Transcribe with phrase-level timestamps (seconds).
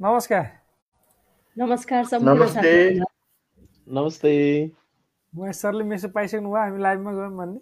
[0.00, 0.44] नमस्कार।
[1.56, 2.70] नमस्कार सम्पूर्ण नमस्ते।
[3.86, 4.30] नमस्ते।
[5.32, 7.60] महेश सरले मेसेज पाइसक्नु भयो हामी लाइभमा गयौँ भन्ने।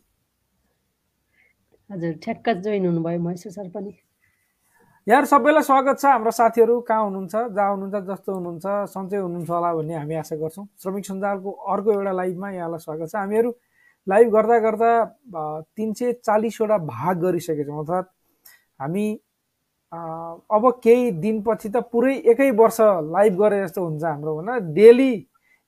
[1.90, 3.90] हजुर ठ्याक्क जोइन हुनुभयो महेश सर पनि।
[5.06, 9.74] यार सबैलाई स्वागत छ। हाम्रो साथीहरू कहाँ हुनुहुन्छ जहाँ हुनुहुन्छ जस्तो हुनुहुन्छ सन्चै हुनुहुन्छ होला
[9.74, 13.50] भन्ने हामी आशा गर्छौँ। श्रमिक सञ्जालको अर्को एउटा लाइभमा यहाँलाई स्वागत छ। हामीहरू
[14.06, 14.90] लाइभ गर्दा गर्दा
[15.74, 18.08] तिन सय चालिसवटा भाग गरिसकेका छौँ अर्थात्
[18.78, 19.06] हामी
[19.92, 25.12] अब केही दिनपछि त पुरै एकै वर्ष लाइभ गरे जस्तो हुन्छ हाम्रो होइन। डेली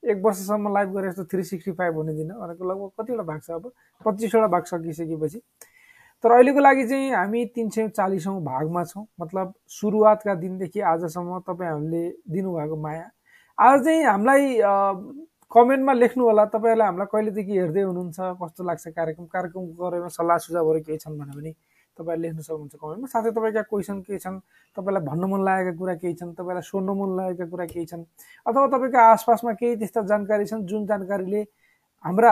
[0.03, 3.51] एक वर्षसम्म लाइभ गरे जस्तो थ्री सिक्सटी फाइभ हुने दिन भनेको लगभग कतिवटा भाग छ
[3.51, 3.71] अब
[4.01, 5.41] पच्चिसवटा भाग सकिसकेपछि।
[6.25, 12.05] तर अहिलेको लागि चाहिँ हामी तिन सय चालिसौँ भागमा छौँ। मतलब सुरुवातका दिनदेखि आजसम्म तपाईँहरूले
[12.29, 13.09] दिनुभएको माया।
[13.59, 14.61] आज चाहिँ हामीलाई
[15.53, 19.27] कमेन्टमा लेख्नु होला। तपाईँहरूलाई हामीलाई कहिलेदेखि हेर्दै हुनुहुन्छ कस्तो लाग्छ कार्यक्रम?
[19.27, 21.53] कार्यक्रमको बारेमा सल्लाह सुझावहरू केही छन् भने पनि
[22.01, 24.39] तपाईँहरूले लेख्न सक्नुहुन्छ कमेन्टमा। साथै तपाईँका क्वेसन केही छन्
[24.77, 28.05] तपाईँलाई भन्न मन लागेका कुरा केही छन् तपाईँलाई सोध्न मन लागेका कुरा केही छन्
[28.47, 31.43] अथवा तपाईँको आसपासमा केही त्यस्ता जानकारी छन् जुन जानकारीले
[32.05, 32.31] हाम्रा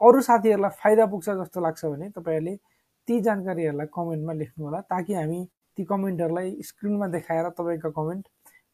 [0.00, 2.54] अरू साथीहरूलाई फाइदा पुग्छ जस्तो लाग्छ भने तपाईँहरूले
[3.08, 5.40] ती जानकारीहरूलाई कमेन्टमा लेख्नु होला ताकि हामी
[5.78, 8.24] ती कमेन्टहरूलाई स्क्रिनमा देखाएर तपाईँका कमेन्ट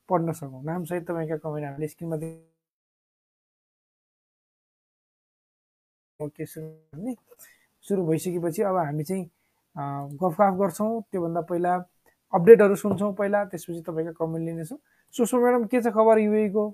[0.08, 2.16] पढ्न सकौँ। नामसहित तपाईँका कमेन्ट हामीले स्क्रिनमा
[6.20, 9.24] ओके सुरु भइसकेपछि अब हामी चाहिँ
[9.76, 11.74] गफगाफ गर्छौँ। त्योभन्दा पहिला
[12.32, 14.78] अपडेटहरू सुन्छौँ पहिला त्यसपछि तपाईँका कमेन्ट लिनेछौँ।
[15.14, 16.64] सुषमा म्याडम के छ खबर युएको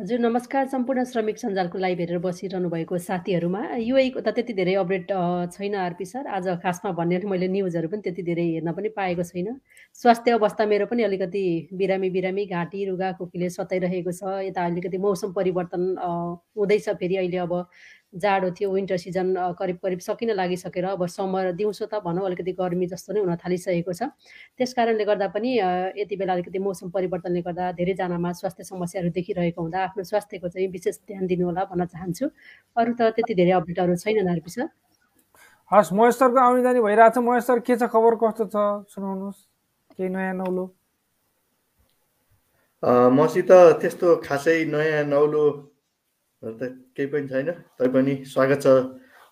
[0.00, 5.12] हजुर नमस्कार। सम्पूर्ण श्रमिक सञ्जालको लाइभ हेरेर बसिरहनु भएको साथीहरूमा। युएको त त्यति धेरै अपडेट
[5.52, 9.60] छैन आरपी सर। आज खासमा भन्ने मैले न्युजहरू पनि त्यति धेरै हेर्न पनि पाएको छैन।
[9.94, 15.32] स्वास्थ्य अवस्था मेरो पनि अलिकति बिरामी बिरामी घाँटी रुगा खोकीले सताइरहेको छ। यता अलिकति मौसम
[15.38, 15.82] परिवर्तन
[16.56, 17.52] हुँदैछ फेरि अहिले अब।
[18.12, 22.86] जाडो थियो विन्टर सिजन करिब करिब सकिन लागिसकेर अब समर दिउँसो त भनौँ अलिकति गर्मी
[22.86, 24.12] जस्तो नै हुन थालिसकेको छ।
[24.58, 25.50] त्यस कारणले गर्दा पनि
[25.96, 30.96] यति बेला अलिकति मौसम परिवर्तनले गर्दा धेरैजनामा स्वास्थ्य समस्याहरू देखिरहेको हुँदा आफ्नो स्वास्थ्यको चाहिँ विशेष
[31.08, 32.26] ध्यान दिनु होला भन्न चाहन्छु।
[32.76, 34.68] अरू त त्यति धेरै अपडेटहरू छैनन् आरपी सर?
[35.72, 38.56] हस् महेश सरको आउने जाने भइरहेको छ महेश सर के छ खबर कस्तो छ?
[38.92, 39.40] सुनाउनुहोस्।
[39.96, 40.64] केही नयाँ नौलो?
[42.82, 45.44] अ, मसित त्यस्तो खासै नयाँ नौलो
[46.42, 48.68] त केही पनि छैन। तैपनि स्वागत छ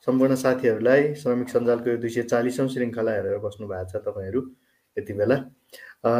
[0.07, 4.41] सम्पूर्ण साथीहरूलाई। श्रमिक सञ्जालको यो दुई सय चालिसौँ श्रृङ्खला हेरेर बस्नु भएको छ तपाईँहरू
[4.97, 5.37] यति बेला।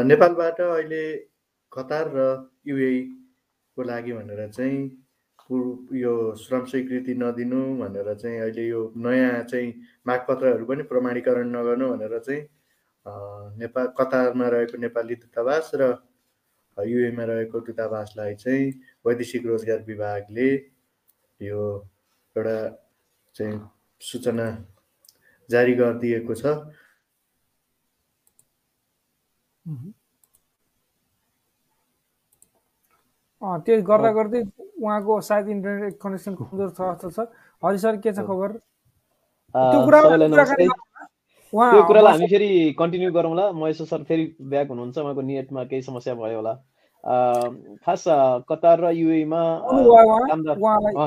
[0.05, 1.05] नेपालबाट अहिले
[1.73, 2.21] कतार र
[2.69, 2.93] युए
[3.77, 4.81] को लागि भनेर चाहिँ
[5.97, 9.73] यो श्रम स्वीकृति नदिनु भनेर चाहिँ अहिले यो नयाँ चाहिँ
[10.07, 12.43] मागपत्रहरू पनि प्रमाणीकरण नगर्नु भनेर चाहिँ
[13.59, 15.89] नेपाल कतारमा रहेको नेपाली दूतावास र
[16.79, 18.69] युएमा रहेको दूतावासलाई चाहिँ
[19.07, 20.47] वैदेशिक रोजगार विभागले
[21.41, 21.61] यो
[22.37, 22.57] एउटा
[23.37, 23.61] चाहिँ
[24.01, 24.47] सूचना
[25.51, 26.47] जारी गरिदिएको छ।
[33.43, 34.41] अँ त्यो गर्दा गर्दै
[34.85, 37.19] उहाँको सायद इन्टरनेट कनेक्सन कमजोर छ जस्तो छ।
[37.63, 38.51] हरि सर के छ खबर?
[39.55, 39.85] अ, त्यो
[41.89, 46.37] कुरालाई हामी फेरि कन्टिन्यू गरौँला। महेश सर फेरि ब्याक हुनुहुन्छ। उहाँको नेटमा केही समस्या भयो
[46.37, 46.53] होला।
[47.05, 49.43] खास अ, कतार र युएमा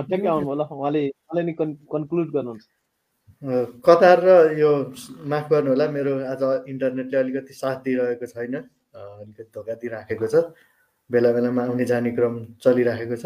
[0.10, 2.66] ठ्याक्कै आउनु होला उहाँले उहाँले नै कन्क्लुड गर्नुहुन्छ।
[3.86, 4.72] कतार र यो
[5.30, 10.36] माफ गर्नु होला मेरो आज इन्टरनेटले अलिकति साथ दिइरहेको छैन अलिकति धोका दिइराखेको छ।
[11.10, 12.34] बेला बेलामा आउने जाने क्रम
[12.64, 13.26] चलिराखेको छ।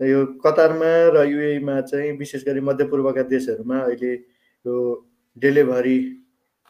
[0.00, 4.12] र यो कतारमा र युएमा चाहिँ विशेष गरी मध्यपूर्वका देशहरूमा अहिले
[4.66, 4.74] यो
[5.36, 5.98] डेलिभरी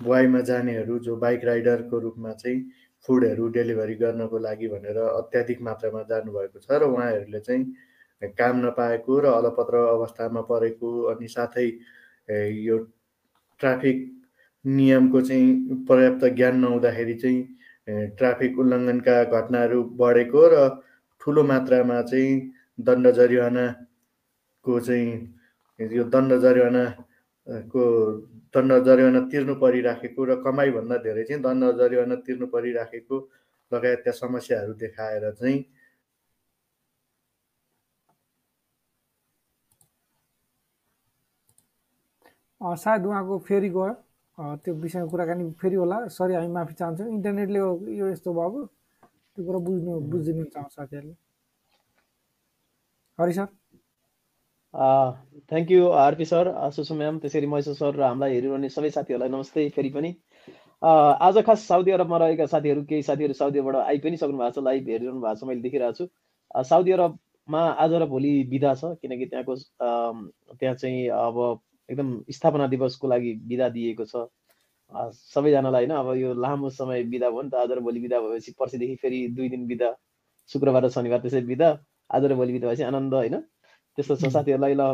[0.00, 2.58] बोयमा जानेहरू जो बाइक राइडरको रूपमा चाहिँ
[3.08, 9.26] फुडहरू डेलिभरी गर्नको लागि भनेर अत्याधिक मात्रामा जानुभएको छ र उहाँहरूले चाहिँ काम नपाएको र
[9.32, 11.66] अलपत्र अवस्थामा परेको अनि साथै
[12.60, 12.78] यो
[13.60, 13.98] ट्राफिक
[14.64, 20.68] नियमको चाहिँ पर्याप्त ज्ञान नहुँदाखेरि चाहिँ ट्राफिक उल्लङ्घनका घटनाहरू बढेको र
[21.20, 22.30] ठुलो मात्रामा चाहिँ
[22.80, 27.82] दण्ड जरिवानाको चाहिँ यो दण्ड जरिवाना अ, को
[28.54, 33.16] दण्ड जरिवाना तिर्नु परिराखेको र कमाइभन्दा धेरै चाहिँ दण्ड जरिवाना तिर्नु परिराखेको
[33.72, 35.58] लगायतका समस्याहरू देखाएर चाहिँ
[42.60, 43.92] सायद उहाँको फेरि गयो।
[44.62, 48.60] त्यो विषयमा कुराकानी फेरि होला। सरी हामी माफी चाहन्छौँ। इन्टरनेटले यो यस्तो भएको।
[49.34, 51.14] त्यो कुरा बुझ्नु बुझिदिनु चाहन्छ साथीहरूले
[53.18, 53.46] Hari sir.
[54.74, 59.68] Thank you RP sir Sushma ma'am त्यसरी महेश सर र हामीलाई हेरिरहने सबै साथीहरूलाई नमस्ते
[59.76, 60.10] फेरि पनि।
[60.82, 64.64] आज खास साउदी अरबमा रहेका साथीहरू केही साथीहरू साउदी अरबबाट आइ पनि सक्नु भएको छ
[64.64, 69.26] लाइभ हेरिरहनु भएको छ मैले देखिरहेको छु। साउदी अरबमा आज र भोलि बिदा छ किनकि
[69.34, 69.54] त्यहाँको
[70.56, 71.36] त्यहाँ चाहिँ अब
[71.88, 74.26] एकदम स्थापना दिवसको लागि बिदा दिएको छ।
[75.36, 78.56] सबैजनालाई होइन अब यो लामो समय बिदा भयो नि त आज र भोलि बिदा भएपछि
[78.58, 79.94] पर्सिदेखि फेरि दुई दिन बिदा
[80.50, 81.68] शुक्रबार र शनिबार त्यसै बिदा
[82.10, 83.42] आज र भोलि बिदा भएपछि आनन्द होइन।
[83.98, 84.84] त्यस्तो छ साथीहरूलाई ल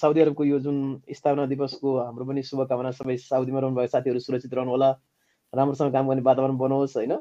[0.00, 0.78] साउदी अरबको यो जुन
[1.16, 4.90] स्थापना दिवसको हाम्रो पनि शुभकामना सबै साउदीमा रहनुभएको साथीहरू सुरक्षित रहनु होला
[5.52, 7.14] राम्रोसँग काम गर्ने वातावरण बनाओस् होइन?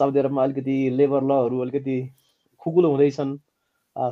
[0.00, 1.96] साउदी अरबमा अलिकति लेबर लहरू अलिकति
[2.62, 3.36] खुकुलो हुँदैछन्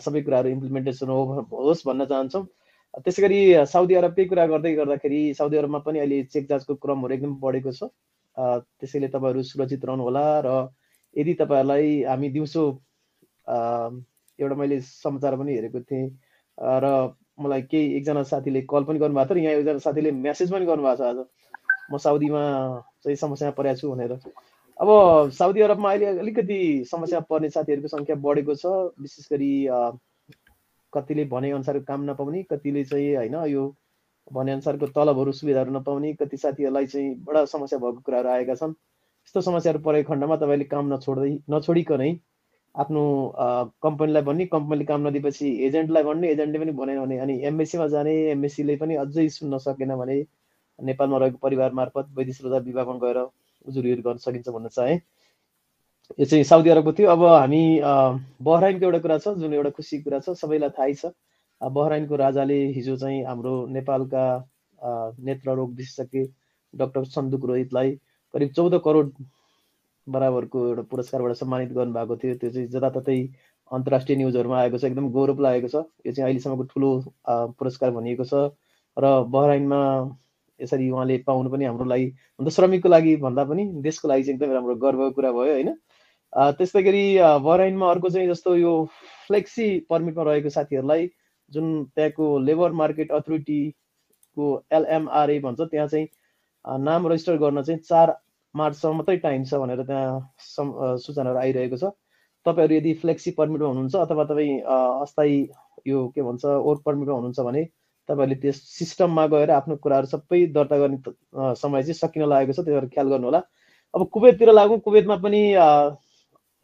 [0.05, 2.45] सबै कुराहरू इम्प्लिमेन्टेसन होस् भन्न चाहन्छौँ।
[3.01, 3.39] त्यसै गरी
[3.73, 7.89] साउदी अरबकै कुरा गर्दै गर्दाखेरि साउदी अरबमा पनि अहिले चेक जाँचको क्रमहरू एकदम बढेको छ।
[8.37, 10.49] त्यसैले तपाईँहरू सुरक्षित रहनुहोला र
[11.17, 12.65] यदि तपाईँहरूलाई हामी दिउँसो
[13.49, 16.09] एउटा मैले समाचार पनि हेरेको थिएँ
[16.61, 20.67] र मलाई केही एकजना साथीले कल पनि गर्नुभएको थियो र यहाँ एकजना साथीले म्यासेज पनि
[20.67, 21.25] गर्नुभएको छ आज।
[21.93, 22.43] म साउदीमा
[23.05, 24.13] चाहिँ समस्यामा परेको छु भनेर।
[24.81, 24.89] अब
[25.39, 26.59] साउदी अरबमा अहिले अलिकति
[26.91, 28.67] समस्या पर्ने साथीहरूको सङ्ख्या बढेको छ
[29.01, 29.53] विशेष गरी
[30.93, 33.65] कतिले भनेअनुसारको काम नपाउने कतिले चाहिँ होइन यो
[34.33, 38.75] भनेअनुसारको तलबहरू सुविधाहरू नपाउने कति साथीहरूलाई चाहिँ बडा समस्या भएको कुराहरू आएका छन्।
[39.27, 42.11] यस्तो समस्याहरू परेको खण्डमा तपाईँले काम नछोड्दै नछोडिकनै
[42.75, 43.03] आफ्नो
[43.83, 48.77] कम्पनीलाई भन्ने कम्पनीले काम नदिएपछि एजेन्टलाई भन्ने एजेन्टले पनि भनेन भने अनि एमएससीमा जाने एमएससीले
[48.83, 50.19] पनि अझै सुन्न सकेन भने
[50.79, 53.19] नेपालमा रहेको परिवार मार्फत वैदेशिक विभागमा गएर
[53.69, 54.95] उजुरीहरू गर्न सकिन्छ भन्न चाहे।
[56.19, 57.63] यो चाहिँ साउदी अरबको थियो। अब हामी
[58.43, 61.13] बहराइनको एउटा कुरा छ जुन एउटा खुसी कुरा छ सबैलाई थाहै छ।
[61.61, 64.25] बहराइनको राजाले हिजो चाहिँ हाम्रो नेपालका
[65.27, 66.25] नेत्र रोग विशेषज्ञ
[66.75, 67.91] डाक्टर सन्दुक रोहितलाई
[68.35, 69.13] करिब चौध करोड
[70.17, 73.19] बराबरको एउटा पुरस्कारबाट सम्मानित गर्नुभएको थियो। त्यो चाहिँ जताततै
[73.71, 76.91] अन्तर्राष्ट्रिय न्युजहरूमा आएको छ एकदम गौरव लागेको छ। यो चाहिँ अहिलेसम्मको ठुलो
[77.59, 78.35] पुरस्कार भनिएको छ।
[78.97, 79.05] र
[79.35, 79.81] बहराइनमा
[80.61, 82.07] यसरी उहाँले पाउनु पनि हाम्रो लागि
[82.41, 85.71] अन्त श्रमिकको लागि भन्दा पनि देशको लागि चाहिँ एकदमै राम्रो गर्वको कुरा भयो होइन?
[86.33, 87.05] त्यस्तै गरी
[87.43, 88.73] बराइनमा अर्को चाहिँ जस्तो यो
[89.27, 91.11] फ्लेक्सी पर्मिटमा रहेको साथीहरूलाई
[91.53, 96.07] जुन त्यहाँको लेबर मार्केट अथोरिटीको एलएमआरए भन्छ त्यहाँ चाहिँ
[96.85, 98.15] नाम रेजिस्टर गर्न चाहिँ चार
[98.55, 101.91] मार्चसम्म मात्रै टाइम छ भनेर त्यहाँ सूचनाहरू आइरहेको छ।
[102.47, 104.61] तपाईँहरू यदि फ्लेक्सी पर्मिटमा हुनुहुन्छ अथवा तपाईँ
[105.03, 105.37] अस्थायी
[105.87, 107.65] यो के भन्छ वर्क पर्मिटमा हुनुहुन्छ भने
[108.09, 110.99] तपाईँहरूले त्यस सिस्टममा गएर आफ्नो कुराहरू सबै दर्ता गर्ने
[111.63, 113.41] समय चाहिँ सकिन लागेको छ त्यही भएर ख्याल गर्नु होला।
[113.95, 115.43] अब कुवेततिर लागौँ कुवेतमा पनि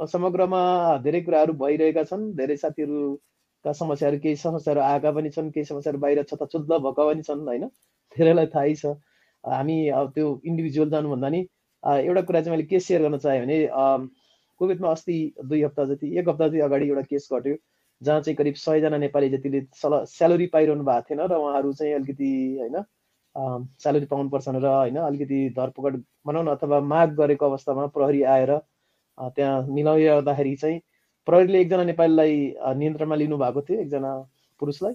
[0.01, 0.61] समग्रमा
[1.05, 6.23] धेरै कुराहरू भइरहेका छन्। धेरै साथीहरूका समस्याहरू केही समस्याहरू आएका पनि छन् केही समस्याहरू बाहिर
[6.31, 7.65] छताछुद्ध भएका पनि छन् होइन?
[8.17, 8.97] धेरैलाई थाहै छ।
[9.45, 11.41] हामी अब त्यो इन्डिभिजुअल जानुभन्दा नि
[11.87, 13.59] एउटा कुरा चाहिँ मैले के सेयर गर्न चाहेँ भने
[14.61, 17.57] कोभिडमा अस्ति दुई हप्ता जति एक हप्ता जति अगाडि एउटा केस घट्यो
[18.03, 22.31] जहाँ चाहिँ करिब सयजना नेपाली जतिले सल स्यालेरी पाइरहनु भएको थिएन र उहाँहरू चाहिँ अलिकति
[22.61, 22.83] होइन
[23.83, 28.57] स्यालेरी पाउनुपर्छ र होइन अलिकति धरपकड भनौँ अथवा माग गरेको अवस्थामा प्रहरी आएर
[29.19, 30.81] त्यहाँ मिलाइरहँदाखेरि चाहिँ
[31.27, 32.35] प्रहरीले एकजना नेपालीलाई
[32.77, 34.13] नियन्त्रणमा लिनु भएको थियो एकजना
[34.61, 34.95] पुरुषलाई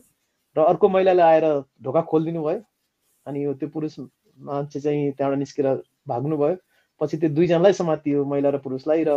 [0.56, 1.46] र अर्को महिलाले आएर
[1.84, 2.62] ढोका खोलिदिनु भयो
[3.26, 4.00] अनि त्यो पुरुष
[4.40, 5.68] मान्छे चाहिँ त्यहाँबाट निस्केर
[6.08, 6.56] भाग्नुभयो।
[7.01, 9.12] पछि त्यो दुईजनालाई समातियो महिला र पुरुषलाई र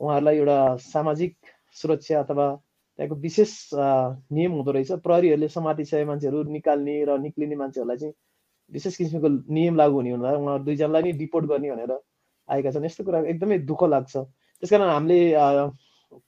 [0.00, 1.34] उहाँहरूलाई एउटा सामाजिक
[1.82, 2.46] सुरक्षा अथवा
[2.98, 8.14] त्यहाँको विशेष नियम हुँदो रहेछ। प्रहरीहरूले समातिसकेका मान्छेहरू निकाल्ने र निक्लिने मान्छेहरूलाई चाहिँ
[8.72, 11.92] विशेष किसिमको नियम लागु हुने हुँदा उहाँहरू दुईजनालाई नै डिपोर्ट गर्ने भनेर
[12.48, 15.20] आएका छन्। यस्तो कुरा एकदमै दुःख लाग्छ। त्यस कारण हामीले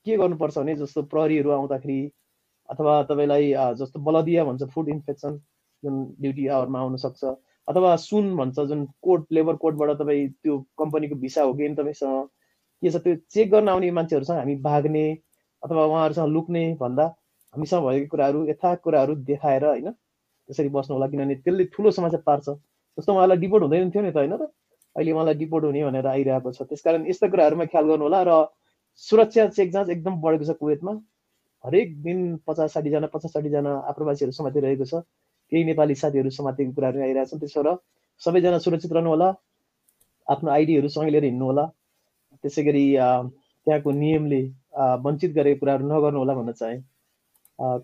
[0.04, 2.00] के गर्नुपर्छ भने जस्तो प्रहरीहरू आउँदाखेरि
[2.68, 5.38] अथवा तपाईँलाई जस्तो बलदिया भन्छ फुड इन्फेक्सन
[5.82, 7.24] जुन ड्युटी आवरमा आउन सक्छ।
[7.68, 12.26] अथवा सुन भन्छ जुन कोर्ट लेबर कोर्टबाट तपाईँ त्यो कम्पनीको भिसा हो कि तपाईँसँग
[12.82, 15.06] के छ त्यो चेक गर्न आउने मान्छेहरूसँग हामी भाग्ने
[15.62, 17.06] अथवा उहाँहरूसँग लुक्ने भन्दा
[17.54, 22.48] हामीसँग भएको कुराहरू यथार्थ कुराहरू देखाएर होइन त्यसरी बस्नु होला किनभने त्यसले ठुलो समस्या पार्छ।
[22.98, 24.46] जस्तो उहाँलाई डिपोर्ट हुँदैन थियो नि त होइन र
[24.96, 28.32] अहिले मलाई डिपोर्ट हुने भनेर आइरहेको छ। त्यसकारण यस्ता कुराहरूमा ख्याल गर्नु होला र
[29.02, 30.92] सुरक्षा चेक जाँच एकदम बढेको छ कुवेतमा।
[31.64, 35.02] हरेक दिन पचास साठीजना पचास साठीजना आप्रवासीहरू समातिरहेको छ।
[35.52, 37.76] केही नेपाली साथीहरू समातेको कुराहरू आइरहेको छ। त्यसो र
[38.20, 39.28] सबैजना सुरक्षित रहनु होला
[40.26, 41.64] आफ्नो आइडीहरू सँगै लिएर हिँड्नु होला
[42.44, 44.42] त्यसै गरी त्यहाँको नियमले
[45.04, 46.76] वञ्चित गरेको कुराहरू नगर्नु होला भन्न चाहे।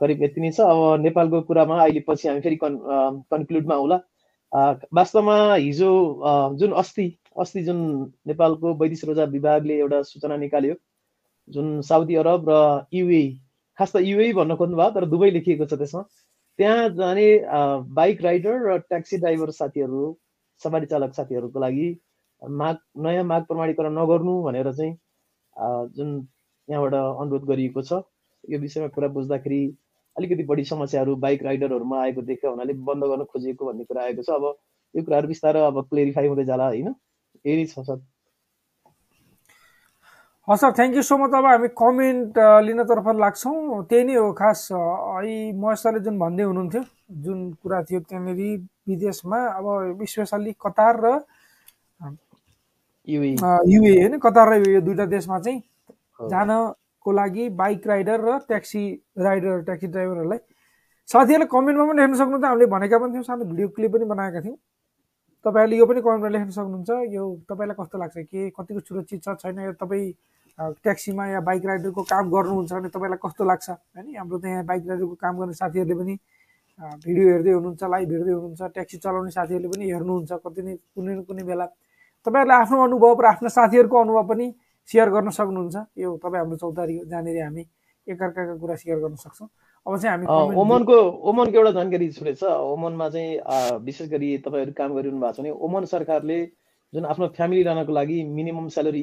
[0.00, 2.76] करिब यति नै छ। अब नेपालको कुरामा अहिले पछि हामी फेरि कन्
[3.32, 3.98] कन्क्लुडमा आउला।
[4.94, 5.90] वास्तवमा हिजो
[6.58, 7.06] जुन अस्ति
[7.42, 7.78] अस्ति जुन
[8.26, 10.74] नेपालको वैदेशिक रोजगार विभागले एउटा सूचना निकाल्यो
[11.50, 12.54] जुन साउदी अरब र
[12.94, 13.24] युए
[13.78, 16.02] खास त युए भन्न खोज्नु भयो तर दुवै लेखिएको छ त्यसमा।
[16.58, 17.26] त्यहाँ जाने
[17.94, 20.02] बाइक राइडर र ट्याक्सी ड्राइभर साथीहरू
[20.60, 21.88] सवारी चालक साथीहरूको लागि
[22.42, 24.94] माग नयाँ माग प्रमाणीकरण नगर्नु भनेर चाहिँ
[25.96, 26.10] जुन
[26.68, 28.02] यहाँबाट अनुरोध गरिएको छ
[28.44, 29.60] यो विषयमा कुरा बुझ्दाखेरि
[30.16, 34.30] अलिकति बढी समस्याहरू बाइक राइडरहरूमा आएको देख्यो हुनाले बन्द गर्न खोजिएको भन्ने कुरा आएको छ।
[34.30, 34.44] अब
[34.94, 36.94] यो कुराहरू बिस्तारै अब क्लियरिफाई हुँदै जाला होइन?
[37.44, 37.98] यही छ सर।
[40.48, 44.68] हस् sir thank you so much अब हामी कमेन्ट लिनतर्फ लाग्छौँ। त्यही नै हो खास
[44.72, 46.82] है महेश जुन भन्दै हुनुहुन्थ्यो
[47.24, 51.06] जुन कुरा थियो त्यहाँनिर विदेशमा अब स्पेसल्ली कतार र
[53.08, 53.30] युए
[53.72, 55.60] युए होइन कतार र युए दुइटा देशमा चाहिँ।
[56.28, 58.84] जानको लागि बाइक राइडर र ट्याक्सी
[59.16, 60.38] राइडर ट्याक्सी ड्राइभरहरूलाई
[61.08, 64.56] साथीहरूले कमेन्टमा पनि लेख्न सक्नुहुन्छ। हामीले भनेका पनि थियौँ सानो भिडियो क्लिप पनि बनाएका थियौँ।
[65.44, 68.16] तपाईँहरूले यो पनि कमेन्टमा लेख्न सक्नुहुन्छ। यो तपाईँलाई कस्तो लाग्छ?
[68.28, 69.58] के कतिको सुरक्षित छ छैन?
[69.60, 70.12] यो तपाईँ
[70.58, 73.70] ट्याक्सीमा या बाइक राइडरको काम गर्नुहुन्छ भने तपाईँलाई कस्तो लाग्छ?
[73.70, 76.14] होइन हाम्रो त यहाँ बाइक राइडरको काम गर्ने साथीहरूले पनि
[77.04, 81.20] भिडियो हेर्दै हुनुहुन्छ लाइभ हेर्दै हुनुहुन्छ ट्याक्सी चलाउने साथीहरूले पनि हेर्नुहुन्छ कति नै कुनै न
[81.26, 81.66] कुनै बेला।
[82.26, 84.46] तपाईँहरूले आफ्नो अनुभव र आफ्ना साथीहरूको अनुभव पनि
[84.88, 87.64] सेयर गर्न सक्नुहुन्छ। यो तपाईँ हाम्रो चौतारी जहाँनिर हामी
[88.06, 89.48] एकअर्काका कुरा सेयर गर्न सक्छौँ।
[89.86, 90.26] अब चाहिँ हामी
[90.60, 90.96] ओमनको
[91.30, 95.84] ओमनको एउटा जानकारी छुटेछ ओमनमा चाहिँ विशेष गरी तपाईँहरू काम गरिरहनु भएको छ भने ओमन
[95.94, 96.38] सरकारले
[96.94, 99.02] जुन आफ्नो फ्यामिली रहनको लागि मिनिमम स्यालेरी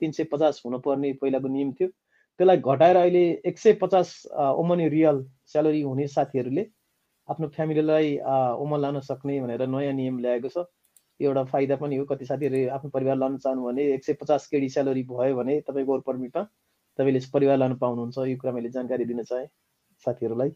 [0.00, 5.24] तिन सय पचास हुनुपर्ने पहिलाको नियम थियो। त्यसलाई घटाएर अहिले एक सय पचास ओमनी रियल
[5.52, 6.64] स्यालेरी हुने साथीहरूले
[7.28, 8.16] आफ्नो फ्यामिलीलाई
[8.64, 10.64] ओमन लान सक्ने भनेर नयाँ नियम ल्याएको छ।
[11.20, 14.46] यो एउटा फाइदा पनि हो कति साथीहरूले आफ्नो परिवार लान चाहनु भने एक सय पचास
[14.48, 16.42] केडी स्यालेरी भयो भने तपाईँको वर्क पर्मिटमा
[16.98, 19.48] तपाईँले परिवार लानु पाउनुहुन्छ। यो कुरा मैले जानकारी दिन चाहेँ
[20.04, 20.52] साथीहरूलाई।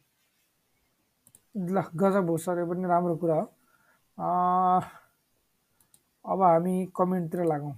[1.56, 3.46] ल गजब हो सर यो पनि राम्रो कुरा हो।
[6.24, 7.72] अब हामी कमेन्टतिर लागौँ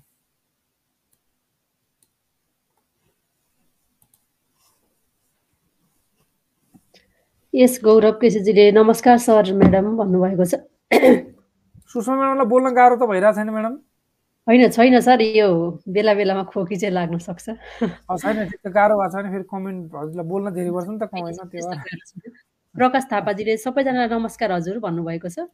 [7.54, 10.60] यस गौरव केसीजीले नमस्कार सर म्याडम भन्नुभएको छ
[11.90, 13.74] सुषमा म्याडमलाई बोल्न गाह्रो त भइरहेको छैन म्याडम
[14.46, 15.48] होइन छैन सर यो
[15.90, 17.46] बेला बेलामा खोकी चाहिँ लाग्न सक्छ
[18.16, 21.04] छैन गाह्रो भएको छ भने फेरि कमेन्ट हजुरलाई बोल्न धेरै पर्छ नि त
[21.52, 22.34] त्यो
[22.74, 25.48] प्रकाश थापाजीले सबैजनालाई नमस्कार हजुर भन्नुभएको छ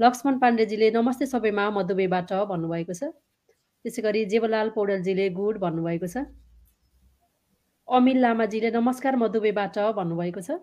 [0.00, 3.12] लक्ष्मण पाण्डेजीले नमस्ते सबैमा म दुबईबाट भन्नुभएको छ।
[3.84, 6.24] त्यसै गरी जेवलाल पौडेलजीले गुड भन्नुभएको छ।
[7.88, 10.56] अमिल लामाजीले नमस्कार म भन्नुभएको छ।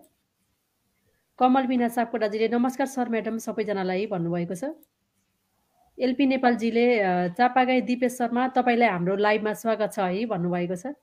[1.38, 4.74] कमल बिना सापकोटाजीले नमस्कार सर म्याडम सबैजनालाई भन्नुभएको छ।
[5.98, 6.86] एलपी नेपालजीले
[7.38, 10.98] चापागाई दिपेश शर्मा तपाईँलाई हाम्रो लाइभमा स्वागत छ है भन्नुभएको छ।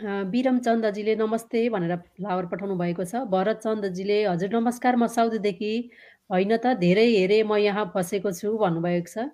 [0.00, 5.72] अ, विरम चन्दजीले नमस्ते भनेर फ्लावर पठाउनु भएको छ। भरत चन्दजीले हजुर नमस्कार म साउदीदेखि।
[6.32, 9.28] होइन त धेरै हेरे म यहाँ फसेको छु भन्नुभएको छ।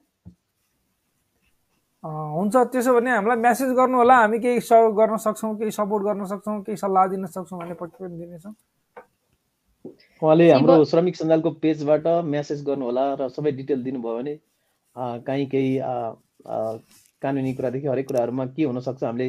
[2.05, 6.03] अ, हुन्छ त्यसो भने हामीलाई म्यासेज गर्नु होला। हामी केही सहयोग गर्न सक्छौँ केही सपोर्ट
[6.09, 8.55] गर्न सक्छौँ केही सल्लाह दिन सक्छौँ भने पक्कै पनि दिनेछौँ।
[10.23, 14.35] उहाँले हाम्रो श्रमिक सञ्जालको पेजबाट म्यासेज गर्नुहोला र सबै डिटेल दिनुभयो भने
[14.97, 15.79] अ, काहीँ केही
[17.23, 19.29] कानुनी कुरादेखि हरेक कुराहरूमा के हुनसक्छ हामीले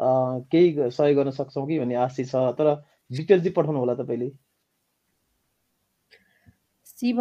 [0.00, 4.30] केही सहयोग गर्न सक्छौँ कि भन्ने आशा छ तर डिटेल चाहिँ पठाउनु होला तपाईँले।
[6.86, 7.16] शिव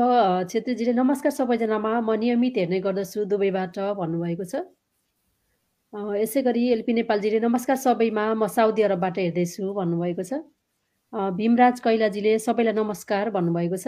[0.50, 4.56] छेत्रीजीले नमस्कार सबैजनामा। म नियमित हेर्ने गर्दछु दुबईबाट भन्नुभएको छ।
[5.94, 10.34] अ, यसै गरी एलपी नेपालजीले नमस्कार सबैमा म साउदी अरबबाट हेर्दैछु भन्नुभएको छ।
[11.13, 13.88] अ, भीमराज कैलाजीले सबैलाई नमस्कार भन्नुभएको छ।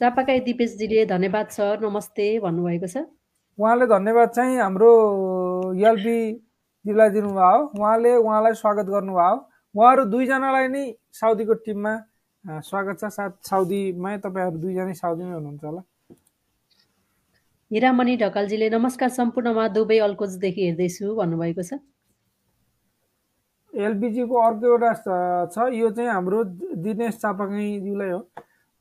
[0.00, 2.96] चापाकाई दिपेशजीले धन्यवाद सर नमस्ते भन्नुभएको छ।
[3.58, 4.92] उहाँले धन्यवाद चाहिँ हाम्रो
[6.82, 9.36] एलपीजीलाई दिनुभयो। हो उहाँले उहाँलाई स्वागत गर्नुभयो।
[9.74, 10.82] उहाँहरू दुईजनालाई नै
[11.14, 11.92] साउदीको टिममा
[12.66, 15.82] स्वागत छ। साथ साउदीमै तपाईँहरू दुईजनै साउदीमै हुनुहुन्छ होला।
[17.70, 21.78] हिरामणि ढकालजीले नमस्कार सम्पूर्णमा दुबई अल्कोजदेखि हेर्दैछु भन्नुभएको छ।
[23.72, 24.90] एलपिजीको अर्को एउटा
[25.54, 26.38] छ यो चाहिँ हाम्रो
[26.82, 28.20] दिनेश चापागाईज्यूलाई हो।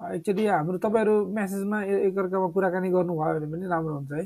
[0.02, 1.78] एक्चुली हाम्रो तपाईँहरू म्यासेजमा
[2.10, 4.26] एकअर्कामा कुराकानी गर्नुभयो भने पनि राम्रो हुन्छ है।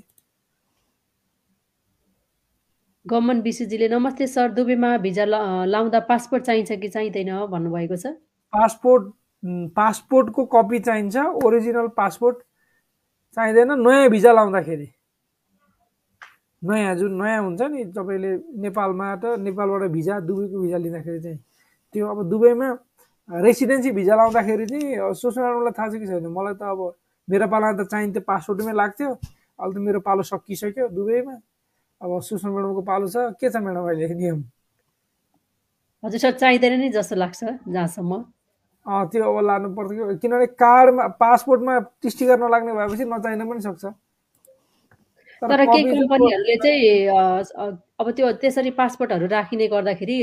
[3.06, 5.26] गमन विशुजीले नमस्ते सर दुबईमा भिजा
[5.70, 8.18] लाउँदा पासपोर्ट चाहिन्छ कि चाहिँदैन भन्नुभएको छ?
[8.54, 9.04] पासपोर्ट
[9.78, 12.38] पासपोर्टको कपी चाहिन्छ ओरिजिनल पासपोर्ट
[13.38, 14.88] चाहिँदैन। नयाँ भिजा लाउँदाखेरि।
[16.66, 18.32] नयाँ जुन नयाँ हुन्छ नि तपाईँले
[18.66, 21.40] नेपालमा त नेपालबाट भिजा दुबईको भिजा लिँदाखेरि चाहिँ
[21.94, 22.70] त्यो अब दुबईमा
[23.30, 26.26] रेसिडेन्सी भिजा लाउँदाखेरि चाहिँ सुषमालाई थाहा छ कि छैन?
[26.26, 26.80] मलाई त अब
[27.30, 29.10] मेरो पाला त चाहिन्थ्यो पासपोर्टमै लाग्थ्यो।
[29.62, 31.36] अहिले त मेरो पालो सकिसक्यो दुबईमा।
[32.02, 34.40] अब सुषमा म्याडमको पालो छ। के छ म्याडम अहिले नियम?
[36.04, 38.14] हजुर सर चाहिँदैन नि जस्तो लाग्छ जहाँसम्म।
[38.86, 43.86] त्यो अब लानु पर्छ कि किनभने कार्डमा पासपोर्टमा टिस्टिकर नलाग्ने भएपछि नचाहिन पनि सक्छ।
[45.42, 47.10] तर केही कम्पनीहरूले चाहिँ
[48.00, 50.16] अब त्यो त्यसरी पासपोर्टहरू राखिने गर्दाखेरि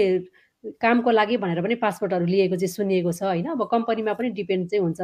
[0.78, 3.46] कामको लागि भनेर पनि पासपोर्टहरू लिएको चाहिँ सुनिएको छ होइन?
[3.58, 5.00] अब कम्पनीमा पनि डिपेन्ड चाहिँ हुन्छ।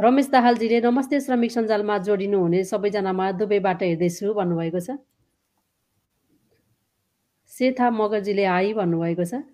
[0.00, 4.96] रमेश दाहालजीले नमस्ते श्रमिक सञ्जालमा जोडिनु हुने सबैजनामा दुबईबाट हेर्दैछु भन्नुभएको छ।
[7.52, 9.44] सेथा मगरजीले हाई भन्नुभएको छ।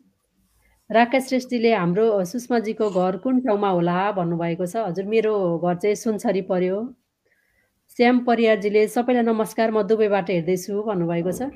[0.91, 6.43] राकेश श्रेष्ठजीले हाम्रो सुषमाजीको घर कुन ठाउँमा होला भन्नुभएको छ। हजुर मेरो घर चाहिँ सुनसरी
[6.47, 6.79] पर्यो।
[7.99, 11.51] श्याम परियारजीले सबैलाई नमस्कार म दुबईबाट हेर्दैछु भन्नुभएको छ।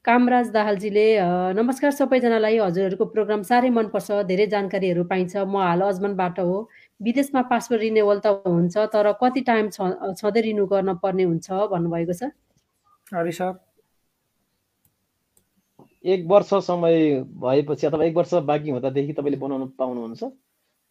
[0.00, 1.06] कामराज दाहालजीले
[1.54, 6.56] नमस्कार सबैजनालाई। हजुरहरूको प्रोग्राम साह्रै मनपर्छ धेरै जानकारीहरू पाइन्छ। म हाल अजमनबाट हो।
[7.00, 12.30] विदेशमा पासपोर्ट रिन्युवल त हुन्छ तर कति टाइम छँदै रिन्यू गर्न पर्ने हुन्छ भन्नुभएको छ?
[16.04, 16.96] एक वर्ष समय
[17.40, 20.22] भएपछि अथवा एक वर्ष बाँकी हुँदादेखि तपाईँले बनाउनु पाउनुहुन्छ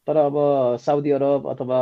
[0.07, 0.35] तर अब
[0.81, 1.79] साउदी अरब अथवा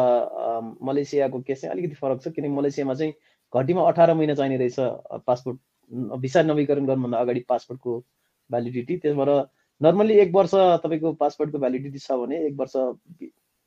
[0.84, 3.14] मलेसियाको केस चाहिँ अलिकति फरक छ किनकि मलेसियामा चाहिँ
[3.54, 5.60] घटीमा अठार महिना चाहिने रहेछ पासपोर्ट
[6.22, 7.98] भिसा नवीकरण गर्नुभन्दा अगाडि पासपोर्टको
[8.50, 9.30] भ्यालिडिटी त्यसबाट
[9.82, 12.76] नर्मल्ली एक वर्ष तपाईँको पासपोर्टको भ्यालिडिटी छ भने एक वर्ष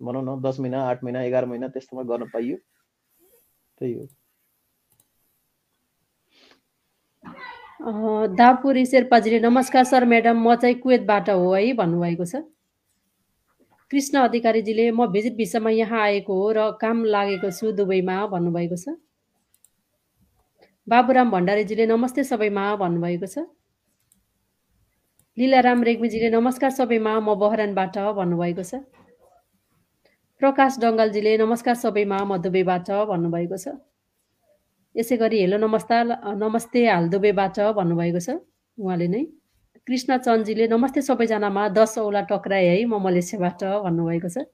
[0.00, 2.56] भनौँ न दस महिना आठ महिना एघार महिना त्यस्तोमा गर्न पाइयो।
[3.80, 4.06] त्यही हो।
[8.36, 12.42] दापुरी शेर्पाजीले नमस्कार सर म्याडम म चाहिँ कुवेतबाट हो है भन्नुभएको छ।
[13.90, 18.96] कृष्ण अधिकारीजीले म भिजिट भिसामा यहाँ आएको हो र काम लागेको छु दुबईमा भन्नुभएको छ।
[20.86, 23.38] बाबुराम भण्डारीजीले नमस्ते सबैमा भन्नुभएको छ।
[25.36, 28.74] लीलाराम रेग्मीजीले नमस्कार सबैमा म बहरानबाट भन्नुभएको छ।
[30.40, 33.76] प्रकाश डङ्गालजीले नमस्कार सबैमा म दुबईबाट भन्नुभएको छ।
[34.94, 35.96] यसै गरी हेलो नमस्ता
[36.40, 38.40] नमस्ते हालदुबेबाट भन्नुभएको छ
[38.78, 39.22] उहाँले नै।
[39.86, 44.48] कृष्ण चन्दजीले नमस्ते सबैजनामा दस औला टक्राए है म मलेसियाबाट भन्नुभएको छ।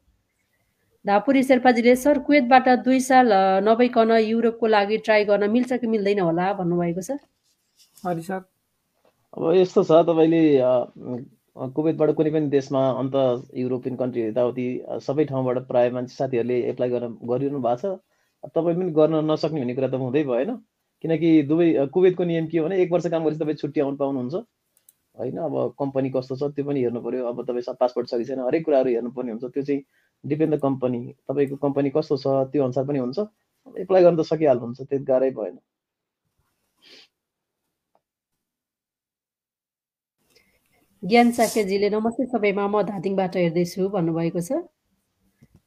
[1.05, 3.31] धापुरी शेर्पाजीले सर कुवेतबाट दुई साल
[3.63, 7.11] नभइकन युरोपको लागि ट्राई गर्न मिल्छ कि मिल्दैन होला भन्नुभएको छ।
[8.03, 8.43] सर
[9.39, 10.43] अब यस्तो छ तपाईँले
[11.57, 13.15] कुवेतबाट कुनै पनि देशमा अन्त
[13.57, 14.67] युरोपियन कन्ट्री यताउति
[15.07, 19.75] सबै ठाउँबाट प्रायः मान्छे साथीहरूले एप्लाई गर्न गरिरहनु भएको छ। तपाईँ पनि गर्न नसक्ने हुने
[19.75, 20.51] कुरा त हुँदै भएन
[21.05, 24.35] किनकि दुवै कुवेतको नियम के हो भने एक वर्ष काम गरेपछि तपाईँ छुट्टी आउनु पाउनुहुन्छ।
[25.17, 25.37] होइन?
[25.49, 28.65] अब कम्पनी कस्तो छ त्यो पनि हेर्नु पऱ्यो अब तपाईँ पासपोर्ट छ कि छैन हरेक
[28.65, 29.83] कुराहरू हेर्नुपर्ने हुन्छ। त्यो चाहिँ
[30.25, 33.19] डिपेन्ड द कम्पनी तपाईँको कम्पनी कस्तो छ त्यो अनुसार पनि हुन्छ।
[33.85, 35.57] एप्लाई गर्न त सकिहाल्नुहुन्छ त्यो गाह्रै भएन।
[41.07, 44.59] ज्ञान साकेजीले नमस्ते सबैमा म धादिङबाट हेर्दैछु भन्नुभएको छ।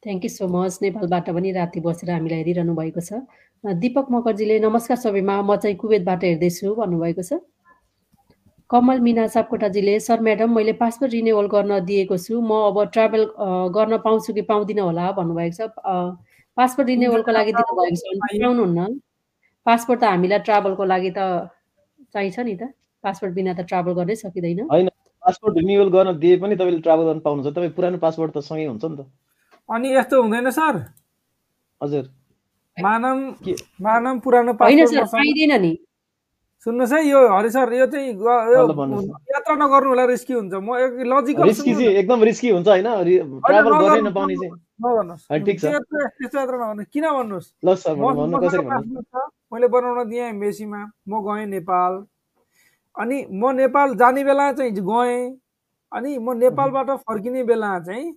[0.03, 3.23] थ्याङ्क यू सो मच नेपालबाट पनि राति बसेर हामीलाई हेरिरहनु भएको छ।
[3.63, 7.39] दिपक मकरजीले नमस्कार सबैमा। म चाहिँ कुवेतबाट हेर्दैछु भन्नुभएको छ।
[8.69, 13.23] कमल मिना सापकोटाजीले सर म्याडम मैले पासपोर्ट रिन्युवल गर्न दिएको छु। म अब ट्राभल
[13.71, 15.05] गर्न पाउँछु कि पाउँदिनँ होला?
[15.15, 15.71] भन्नुभएको छ।
[16.57, 18.79] पासपोर्ट रिन्युवलको लागि दिनुभएको छ। पाउनुहुन्न।
[19.65, 21.19] पासपोर्ट त हामीलाई ट्राभलको लागि त
[22.11, 24.89] चाहिन्छ नि त। पासपोर्ट बिना त ट्राभल गर्नै सकिँदैन। होइन।
[25.23, 28.85] पासपोर्ट रिन्युवल गर्न दिए पनि तपाईँले ट्राभल गर्न पाउनुहुन्छ तपाईँ पुरानो पासपोर्ट त सँगै हुन्छ
[28.85, 29.05] नि त
[29.69, 30.75] अनि यस्तो हुँदैन सर
[31.81, 32.05] हजुर
[32.77, 33.17] मानव
[33.81, 35.73] मानव पुरानो पासपोर्ट पाइँदैन नि
[36.65, 40.75] सुन्नुहोस् है यो हरि सर यो चाहिँ यात्रा नगर्नु होला रिस्की हुन्छ म
[41.07, 42.87] लजिकल रिस्की चाहिँ एकदम रिस्की हुन्छ होइन
[43.39, 48.63] ट्राभल गर्नै नपाउने चाहिँ ठिक छ त्यस्तो यात्रा नगर्नु किन भन्नुहोस् ल सर भन्नु कसरी
[49.51, 51.93] मैले बनाउन दिएँ एम्बेसीमा म गएँ नेपाल
[52.99, 55.37] अनि म नेपाल जाने बेला चाहिँ गएँ।
[55.91, 58.13] अनि म नेपालबाट फर्किने बेला चाहिँ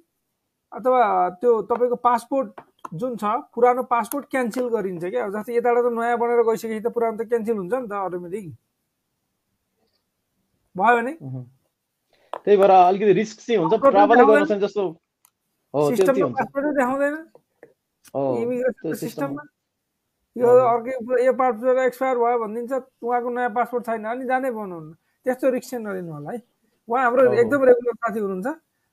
[0.72, 1.00] अथवा
[1.40, 2.60] त्यो तपाईँको पासपोर्ट
[3.00, 7.16] जुन छ पुरानो पासपोर्ट क्यान्सल गरिन्छ क्या। जस्तै यताबाट त नयाँ बनेर गइसकेपछि त पुरानो
[7.16, 8.44] त क्यान्सल हुन्छ नि त अटोमेटिक
[10.76, 11.12] भयो भने?
[12.44, 14.82] त्यही भएर अलिकति रिस्क चाहिँ हुन्छ ट्राभलै गर्न जस्तो
[15.74, 17.14] हो सिस्टममा पासपोर्टै देखाउँदैन।
[18.42, 19.42] इमिग्रेसन सिस्टममा
[20.36, 20.92] यो अर्कै
[21.26, 22.72] यो पासपोर्ट एक्सपायर भयो भनिदिन्छ।
[23.04, 24.92] उहाँको नयाँ पासपोर्ट छैन अनि जानै पाउनुहुन्न
[25.26, 26.38] त्यस्तो रिक्स नलिनु होला है।
[26.88, 28.48] उहाँ हाम्रो एकदम रेगुलर साथी हुनुहुन्छ।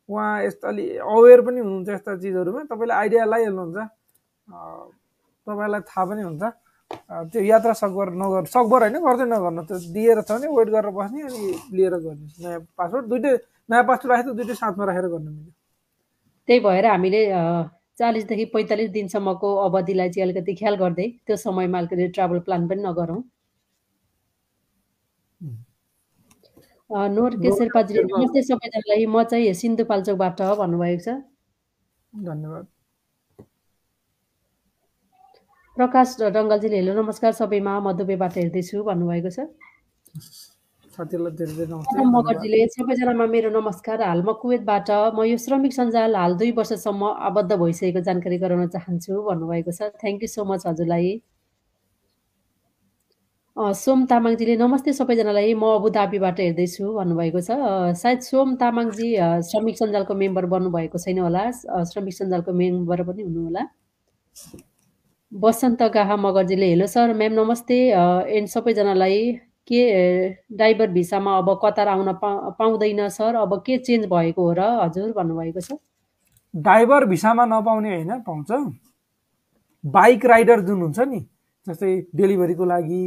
[0.10, 3.78] उहाँ यस्तो अलि अवेर पनि हुनुहुन्छ यस्ता चिजहरूमा। तपाईँले आइडिया लगाइहाल्नुहुन्छ
[5.48, 6.44] तपाईँलाई थाहा पनि हुन्छ।
[7.30, 11.22] त्यो यात्रा सकभर नगर सकभर होइन गर्दै नगर्नु। त्यो दिएर छ भने वेट गरेर बस्ने
[11.30, 11.40] अनि
[11.78, 13.34] लिएर गर्ने नयाँ पासपोर्ट दुइटै
[13.70, 15.54] नयाँ पासपोर्ट राखेको दुइटै साथमा राखेर गर्नु मिल्यो।
[16.50, 17.22] त्यही भएर हामीले
[18.00, 23.22] चालिसदेखि पैँतालिस दिनसम्मको अवधिलाई चाहिँ अलिकति ख्याल गर्दै त्यो समयमा अलिकति ट्राभल प्लान पनि नगरौँ।
[26.90, 31.08] नोर के शेर्पाजीले नमस्ते सबैजनालाई। म चाहिँ सिन्धुपाल्चोकबाट भन्नुभएको छ।
[32.14, 32.66] धन्यवाद।
[35.78, 39.40] प्रकाश डङ्गलजीले हेलो नमस्कार सबैमा। म दुबईबाट हेर्दैछु भन्नुभएको छ।
[41.00, 47.52] मगरजीले सबैजनामा मेरो नमस्कार। हाल म कुवेतबाट म यो श्रमिक सञ्जाल हाल दुई वर्षसम्म आबद्ध
[47.56, 51.08] भइसकेको जानकारी गराउन चाहन्छु भन्नुभएको छ। थ्याङ्क यू सो मच हजुरलाई।
[53.56, 57.50] सोम तामाङजीले नमस्ते सबैजनालाई। म अबुधाबीबाट हेर्दैछु भन्नुभएको छ।
[57.96, 59.10] सायद सोम तामाङजी
[59.50, 61.44] श्रमिक सञ्जालको मेम्बर बन्नुभएको छैन होला।
[61.92, 63.64] श्रमिक सञ्जालको मेम्बर पनि हुनुहोला
[65.32, 67.78] बसन्त गाहा मगरजीले हेलो सर म्याम नमस्ते।
[68.36, 69.20] एन्ड सबैजनालाई
[69.70, 69.82] के
[70.30, 72.12] ड्राइभर भिसामा अब कतार आउन
[72.58, 73.36] पाउँदैन सर?
[73.36, 75.78] अब के चेन्ज भएको हो र हजुर भन्नुभएको छ?
[76.54, 78.52] ड्राइभर भिसामा नपाउने होइन पाउँछ।
[79.84, 81.20] बाइक राइडर जुन हुन्छ नि
[81.68, 83.04] जस्तै डेलिभरीको लागि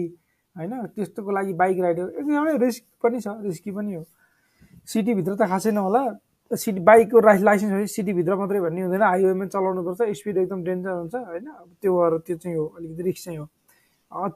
[0.57, 4.05] होइन त्यस्तोको लागि बाइक राइडर एकदमै रिस्क पनि छ रिस्की पनि हो।
[4.89, 6.03] सिटीभित्र त खासै नहोला।
[6.51, 11.47] सिटी बाइकको लाइसेन्स भएपछि सिटीभित्र मात्रै भन्ने हुँदैन। हाइवेमा चलाउनुपर्छ स्पिड एकदम डेन्जर हुन्छ होइन।
[11.81, 13.47] त्यो भएर त्यो चाहिँ हो अलिकति रिक्स चाहिँ हो।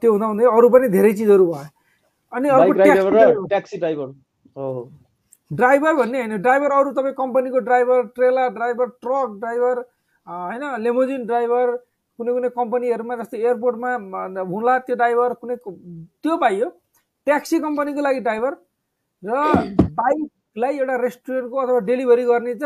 [0.01, 1.76] त्यो हुँदा हुँदै अरू पनि धेरै चिजहरू भयो।
[2.33, 4.09] अनि अर्को ट्याक्सी ड्राइभर
[5.51, 9.83] ड्राइभर भन्ने होइन ड्राइभर अरू तपाईँ कम्पनीको driver trailer driver truck driver
[10.27, 11.75] होइन लेमोजिन ड्राइभर
[12.19, 13.91] कुनै कुनै कम्पनीहरूमा जस्तै एयरपोर्टमा
[14.53, 16.69] हुँला त्यो ड्राइभर कुनै त्यो पाइयो
[17.27, 18.53] ट्याक्सी कम्पनीको लागि ड्राइभर
[19.23, 19.29] र
[20.01, 22.63] बाइकलाई एउटा रेस्टुरेन्टको अथवा डेलिभरी गर्ने त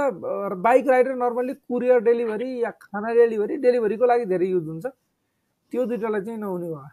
[0.65, 6.21] bike rider normally courier delivery या खाना डेलिभरी डेलिभरीको लागि धेरै युज हुन्छ। त्यो दुइटालाई
[6.25, 6.89] चाहिँ नहुने भयो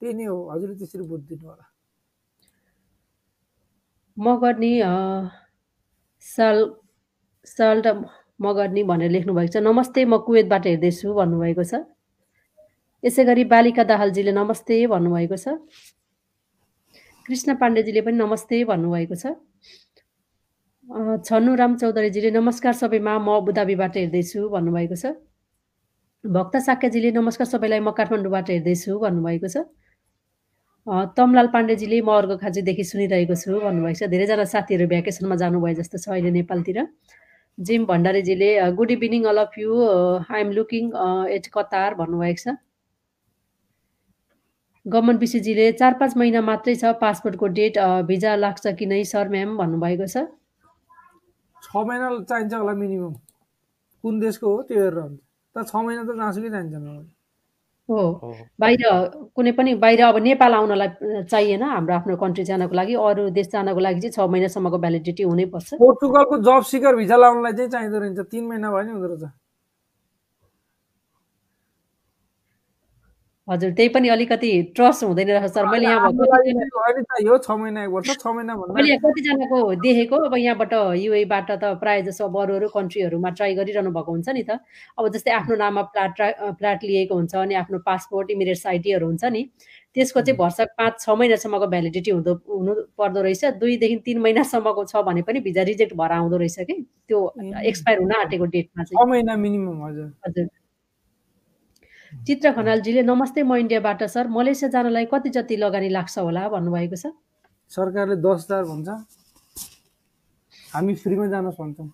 [0.00, 1.64] त्यही नै हो। हजुरले त्यसरी बुझिदिनु होला।
[4.22, 4.72] मगर्नी
[6.22, 6.56] साल
[7.46, 7.88] साल र
[8.40, 11.74] मगर्नी भनेर लेख्नुभएको छ। नमस्ते म कुवेतबाट हेर्दैछु भन्नुभएको छ।
[13.02, 15.46] यसै गरी बालिका दाहालजीले नमस्ते भन्नुभएको छ।
[17.26, 19.24] कृष्ण पाण्डेजीले पनि नमस्ते भन्नुभएको छ।
[21.26, 25.04] छन्नु राम चौधरीजीले नमस्कार सबैमा म अबुधाबीबाट हेर्दैछु भन्नुभएको छ।
[26.24, 29.66] भक्त साक्यजीले नमस्कार सबैलाई म काठमाडौँबाट हेर्दैछु भन्नुभएको छ।
[30.86, 36.08] तमलाल पाण्डेजीले म अर्को खाँचीदेखि सुनिरहेको छु भन्नुभएको छ। धेरैजना साथीहरू भ्याकेसनमा जानुभयो जस्तो छ
[36.10, 36.78] अहिले नेपालतिर।
[37.58, 39.70] Jim भण्डारीजीले good evening all of you
[40.26, 40.84] I am looking
[41.30, 42.56] at Qatar भन्नुभएको छ।
[44.86, 47.78] गमन विशीजीले चार पाँच महिना मात्रै छ पासपोर्टको डेट
[48.10, 50.26] भिजा लाग्छ कि नै सर म्याम भन्नुभएको छ।
[51.62, 53.14] छ महिना चाहिन्छ होला मिनिमम।
[54.04, 55.18] कुन देशको हो त्यो हेरेर हुन्छ।
[55.56, 56.74] तर छ महिना त जहाँसुकै चाहिन्छ
[57.88, 58.02] हो।
[58.60, 58.80] बाहिर
[59.36, 63.80] कुनै पनि बाहिर अब नेपाल आउनलाई चाहिएन हाम्रो आफ्नो कन्ट्री जानको लागि अरू देश जानको
[63.80, 68.44] लागि चाहिँ छ महिनासम्मको भ्यालिडिटी हुनैपर्छ पोर्टुगलको जब सिकर भिजा लाउनलाई चाहिँ चाहिँदो रहेछ। तिन
[68.46, 69.30] महिना भयो नि हुँदो रहेछ।
[73.48, 76.10] हजुर त्यही पनि अलिकति ट्रस्ट हुँदैन रहेछ। सर मैले यहाँ
[78.72, 83.90] मैले कतिजनाको देखेको अब यहाँबाट युएबाट त प्रायः जसो अब अरू अरू कन्ट्रीहरूमा ट्राई गरिरहनु
[83.90, 84.62] भएको हुन्छ नि त।
[84.98, 86.22] अब जस्तै आफ्नो नाममा फ्ल्याट
[86.58, 89.42] फ्ल्याट लिएको हुन्छ अनि आफ्नो पासपोर्ट इमिडिएट आइडीहरू हुन्छ नि
[89.94, 95.02] त्यसको चाहिँ भर्सा पाँच छ महिनासम्मको भ्यालिडिटी हुँदो हुनु पर्दो रहेछ। दुईदेखि तिन महिनासम्मको छ
[95.02, 96.74] भने पनि भिजा रिजेक्ट भएर आउँदो रहेछ कि?
[97.08, 97.18] त्यो
[97.66, 100.46] एक्सपायर हुन आँटेको डेटमा चाहिँ। मिनिमम हजुर। हजुर।
[102.12, 107.06] चित्र खनालजीले नमस्ते म इन्डियाबाट सर। मलेसिया जानलाई कति जति लगानी लाग्छ होला भन्नुभएको छ?
[107.72, 108.88] सरकारले दस हजार भन्छ।
[110.74, 111.88] हामी फ्रीमा जान भन्छौँ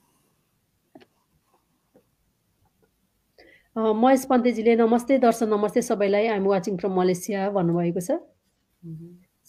[3.78, 8.18] महेश पन्तेजीले नमस्ते दर्शन नमस्ते सबैलाई। आइम वाचिङ फ्रम मलेसिया भन्नुभएको छ।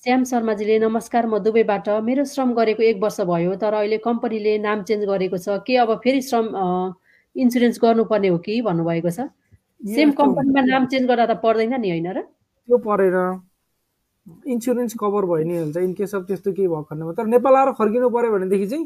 [0.05, 4.83] श्याम शर्माजीले नमस्कार म दुबईबाट। मेरो श्रम गरेको एक वर्ष भयो तर अहिले कम्पनीले नाम
[4.85, 6.45] चेन्ज गरेको छ। के अब फेरि श्रम
[7.35, 9.33] इन्सुरेन्स गर्नुपर्ने हो कि भन्नुभएको छ?
[9.81, 12.19] सेम कम्पनीमा नाम चेन्ज गर्दा त पर्दैन नि होइन र?
[12.67, 13.17] त्यो परेन
[14.45, 18.09] इन्सुरेन्स कभर भयो नि हुन्छ। इनकेस अफ त्यस्तो केही भएको खण्डमा तर नेपाल आएर फर्किनु
[18.13, 18.85] पऱ्यो भनेदेखि चाहिँ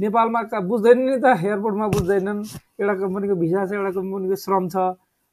[0.00, 2.40] नेपालमा बुझ्दैन नि त एयरपोर्टमा बुझ्दैनन्।
[2.80, 4.76] एउटा कम्पनीको भिसा छ एउटा कम्पनीको श्रम छ।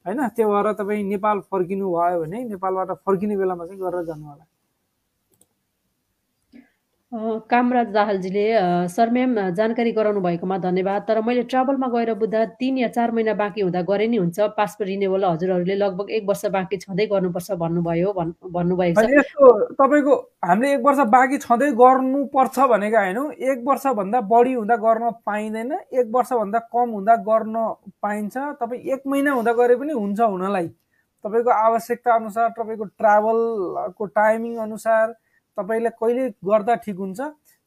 [0.05, 4.43] होइन त्यो भएर तपाईँ नेपाल फर्किनु भयो भने नेपालबाट फर्किने बेलामा चाहिँ गरेर जानु होला।
[7.11, 8.43] कामराज दाहालजीले
[8.89, 13.33] सर म्याम जानकारी गराउनु भएकोमा धन्यवाद। तर मैले ट्राभलमा गएर बुझ्दा तिन या चार महिना
[13.35, 18.13] बाँकी हुँदा गरे नि हुन्छ। पासपोर्ट रिनेबल हजुरहरूले लगभग एक वर्ष बाँकी छँदै गर्नुपर्छ भन्नुभयो
[18.15, 24.75] भन्नुभएको छ। तपाईँको हामीले एक वर्ष बाँकी छँदै गर्नुपर्छ भनेको होइन। एक वर्षभन्दा बढी हुँदा
[24.79, 27.55] गर्न पाइँदैन। एक वर्षभन्दा कम हुँदा गर्न
[28.01, 30.67] पाइन्छ। तपाईँ एक महिना हुँदा गरे पनि हुन्छ हुनलाई।
[31.25, 35.13] तपाईँको आवश्यकता अनुसार तपाईँको ट्राभलको टाइमिङ अनुसार
[35.61, 37.19] तपाईँले कहिले गर्दा ठिक हुन्छ?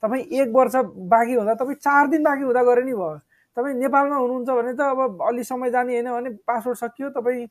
[0.02, 0.74] तपाईँ एक वर्ष
[1.08, 3.18] बाँकी हुँदा तपाईँ चार दिन बाँकी हुँदा गरे नि भयो।
[3.56, 7.46] तपाईँ नेपालमा हुनुहुन्छ भने त अब अलि समय जाने होइन भने पासपोर्ट सकियो तपाईँ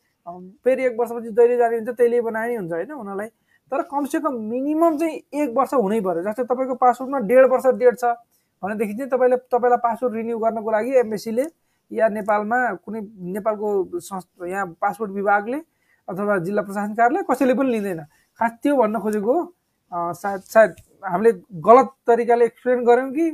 [0.64, 3.28] फेरि एक वर्षपछि जहिले जाने हुन्छ त्यहिले बनाए नि हुन्छ होइन उनीहरूलाई।
[3.72, 8.06] तर कमसेकम मिनिमम चाहिँ एक वर्ष हुनै पऱ्यो जस्तै तपाईँको पासपोर्टमा डेढ वर्ष डेट छ
[8.64, 11.46] भनेदेखि चाहिँ तपाईँले तपाईँलाई पासपोर्ट रिन्यू गर्नको लागि एमएससीले
[11.92, 13.02] या नेपालमा कुनै
[13.34, 15.58] नेपालको संस्था यहाँ पासपोर्ट विभागले
[16.08, 18.02] अथवा जिल्ला प्रशासन कार्यालय कसैले पनि लिँदैन।
[18.40, 19.42] खास त्यो भन्न खोजेको हो।
[19.94, 20.72] सायद सायद
[21.04, 23.26] हामीले गलत तरिकाले एक्सप्लेन गऱ्यौँ कि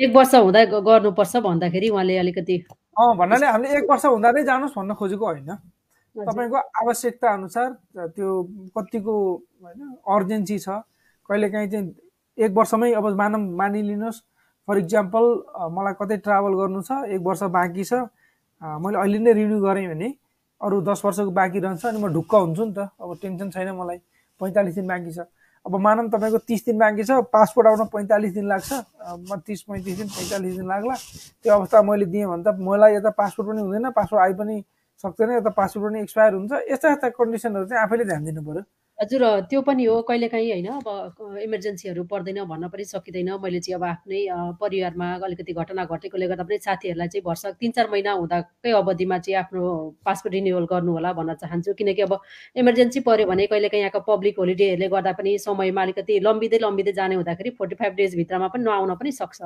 [0.00, 2.56] एक वर्ष हुँदा गर्नुपर्छ भन्दाखेरि उहाँले अलिकति
[3.00, 5.50] अँ भन्नाले हामीले एक वर्ष हुँदा नै जानुहोस् भन्न खोजेको होइन।
[6.16, 7.68] तपाईँको आवश्यकता अनुसार
[8.16, 8.28] त्यो
[8.76, 9.14] कतिको
[9.62, 10.68] होइन अर्जेन्सी छ।
[11.30, 11.94] कहिलेकाहीँ चाहिँ
[12.38, 14.18] एक वर्षमै अब मानव मानिलिनुहोस्।
[14.68, 15.24] फर इक्जाम्पल
[15.72, 17.92] मलाई कतै ट्राभल गर्नु छ एक वर्ष बाँकी छ।
[18.62, 20.08] मैले अहिले नै रिन्यू गरेँ भने
[20.60, 23.98] अरू दस वर्षको बाँकी रहन्छ अनि म ढुक्क हुन्छु नि त। अब टेन्सन छैन मलाई।
[24.40, 25.24] पैँतालिस दिन बाँकी छ।
[25.66, 28.72] अब मानौँ तपाईँको तिस दिन बाँकी छ। पासपोर्ट आउन पैँतालिस दिन लाग्छ।
[29.28, 30.94] म तिस पैँतिस दिन पैँतालिस दिन लाग्ला।
[31.44, 34.56] त्यो अवस्था मैले दिएँ भने त मलाई यता पासपोर्ट पनि हुँदैन। पासपोर्ट आइ पनि
[35.04, 38.62] सक्दैन। यता पासपोर्ट पनि एक्सपायर हुन्छ। यस्ता यस्ता कन्डिसनहरू चाहिँ आफैले ध्यान दिनु पऱ्यो
[39.00, 43.84] हजुर त्यो पनि हो। कहिलेकाहीँ होइन अब इमर्जेन्सीहरू पर्दैन भन्न पनि सकिँदैन। मैले चाहिँ अब
[43.84, 44.20] आफ्नै
[44.60, 49.38] परिवारमा अलिकति घटना घटेकोले गर्दा पनि साथीहरूलाई चाहिँ वर्ष तिन चार महिना हुँदाकै अवधिमा चाहिँ
[49.40, 49.62] आफ्नो
[50.04, 52.12] पासपोर्ट रिन्युवल गर्नु होला भन्न चाहन्छु। किनकि अब
[52.56, 57.50] इमर्जेन्सी पऱ्यो भने कहिलेकाहीँ यहाँको पब्लिक होलिडेहरूले गर्दा पनि समयमा अलिकति लम्बिँदै लम्बिँदै जाने हुँदाखेरि
[57.56, 59.40] फोर्टी फाइभ डेजभित्रमा पनि नआउन पनि सक्छ।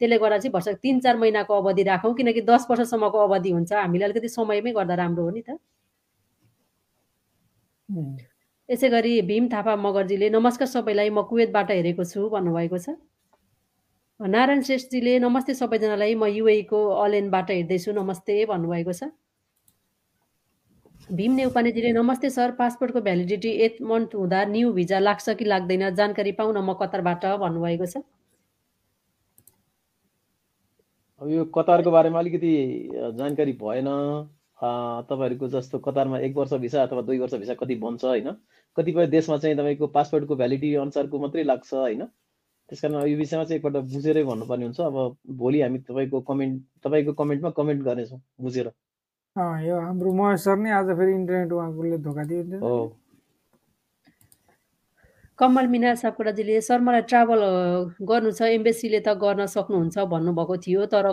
[0.00, 4.04] त्यसले गर्दा चाहिँ वर्ष तिन चार महिनाको अवधि राखौँ किनकि दस वर्षसम्मको अवधि हुन्छ। हामीले
[4.04, 5.58] अलिकति समयमै गर्दा राम्रो हो नि त।
[8.68, 12.94] यसै गरी भीम थापा मगर्जीले नमस्कार सबैलाई म कुवेतबाट हेरेको छु भन्नुभएको छ।
[14.20, 19.10] नारायण श्रेष्ठजीले नमस्ते सबैजनालाई म युएको अलेनबाट हेर्दैछु नमस्ते भन्नुभएको छ।
[21.14, 26.32] भीम नेउपानेजीले नमस्ते सर पासपोर्टको भ्यालिडिटी एट मन्थ हुँदा न्यू भिजा लाग्छ कि लाग्दैन जानकारी
[26.34, 28.02] पाउन म कतारबाट भन्नुभएको छ।
[31.22, 32.50] यो कतारको बारेमा अलिकति
[33.18, 33.88] जानकारी भएन।
[34.60, 38.30] तपाईँहरूको जस्तो कतारमा एक वर्ष भिसा अथवा दुई वर्ष भिसा कति बन्छ होइन?
[38.76, 42.04] कतिपय देशमा चाहिँ तपाईँको पासपोर्टको भ्यालिडिटी अनुसारको मात्रै लाग्छ होइन?
[42.68, 47.12] त्यस कारण यो विषयमा चाहिँ एकपल्ट बुझेरै भन्नुपर्ने हुन्छ। अब भोलि हामी तपाईँको कमेन्ट तपाईँको
[47.12, 48.70] कमेन्टमा कमेन्ट गर्नेछौँ बुझेर।
[49.36, 52.76] यो हाम्रो महेश सर नै आज फेरि इन्टरनेट उहाँकोले धोका दियो हो।
[55.38, 57.40] कमल मिना सापकोटाजीले सर मलाई ट्राभल
[58.08, 61.12] गर्नु छ एम्बेसीले त गर्न सक्नुहुन्छ भन्नुभएको थियो तर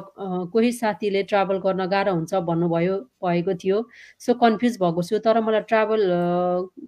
[0.53, 3.77] कोही साथीले ट्राभल गर्न गाह्रो हुन्छ भन्नुभयो भएको थियो।
[4.23, 6.01] सो कन्फ्युज भएको छु तर मलाई ट्राभल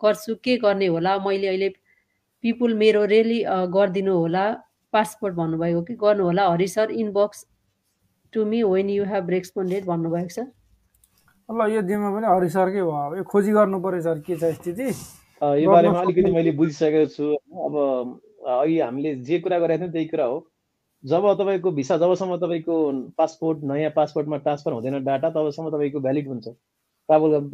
[0.04, 1.17] गर्छु के गर्ने होला?
[1.28, 1.69] मैले अहिले
[2.43, 3.43] पिपुल मेरो रेली
[3.76, 4.45] गरिदिनु होला
[4.93, 6.48] पासपोर्ट भन्नुभएको कि गर्नु होला?
[6.56, 7.45] Hari sir inbox
[8.34, 10.48] to me when you have responded भन्नुभएको छ।
[11.52, 14.88] ल यो दिनमा पनि हरि सरकै भयो। खोजी गर्नु पऱ्यो सर के छ स्थिति?
[15.41, 17.26] यो बारेमा अलिकति मैले बुझिसकेको छु
[17.65, 17.74] अब
[18.45, 20.38] अहिले हामीले जे कुरा गरेका थियौँ त्यही कुरा हो।
[21.04, 22.76] जब तपाईँको भिसा जबसम्म तपाईँको
[23.17, 26.48] पासपोर्ट नयाँ पासपोर्टमा ट्रान्सफर हुँदैन डाटा तबसम्म तपाईँको भ्यालिड हुन्छ।
[27.10, 27.50] ट्राभल गर्न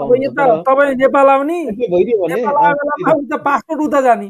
[0.64, 1.58] तपाईँ नेपाल आउने।
[3.38, 4.30] पासपोर्ट उता जाने।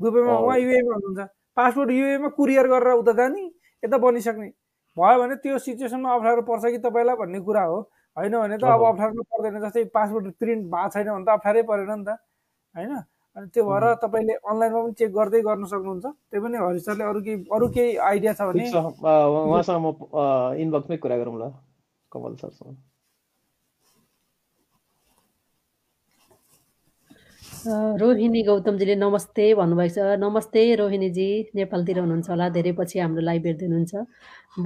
[0.00, 3.42] दुबईमा उहाँ युएमा हुनुहुन्छ पासपोर्ट युएमा कुरियर गरेर उता जाने
[3.82, 4.48] यता बनिसक्ने।
[4.96, 7.78] भयो भने त्यो सिचुएसनमा अप्ठ्यारो पर्छ कि तपाईँलाई भन्ने कुरा हो।
[8.16, 11.90] होइन भने त अब अप्ठ्यारो पर्दैन। जस्तै पासपोर्ट प्रिन्ट भएको छैन भने त अप्ठ्यारै परेन
[11.90, 12.16] नि त।
[12.76, 12.92] होइन?
[13.36, 17.20] अनि त्यो भएर तपाईँले अनलाइनमा पनि चेक गर्दै गर्न सक्नुहुन्छ। त्यही पनि हरि सरले अरू
[17.26, 19.86] केही अरू केही आइडिया छ भने उहाँसँग म
[20.62, 21.50] इनबक्समै कुरा गरौँ ल
[22.12, 22.76] कमल सरसँग।
[28.00, 33.66] रोहिणी गौतमजीले नमस्ते भन्नुभएको छ नमस्ते रोहिणीजी नेपालतिर हुनुहुन्छ होला धेरै पछि हाम्रो लाइभ हेर्दै
[33.66, 33.94] हुनुहुन्छ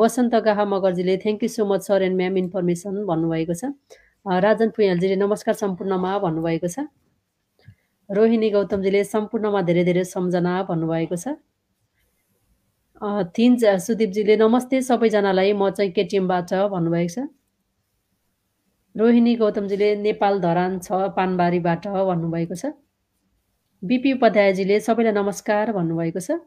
[0.00, 3.62] Basanta Gaha मगरजीले thank you so much sir and ma'am information भन्नुभएको छ।
[4.46, 6.86] राजन पुयालजीले नमस्कार सम्पूर्णमा भन्नुभएको छ।
[8.10, 11.26] रोहिणी गौतमजीले सम्पूर्णमा धेरै धेरै सम्झना भन्नुभएको छ।
[13.36, 17.18] थिन सुदीपजीले नमस्ते सबैजनालाई म चाहिँ केटिएमबाट भन्नुभएको छ।
[18.94, 22.72] रोहिणी गौतमजीले नेपाल धरान छ पानबारीबाट भन्नुभएको छ।
[23.82, 26.38] बिपी उपाध्यायजीले सबैलाई नमस्कार भन्नुभएको छ।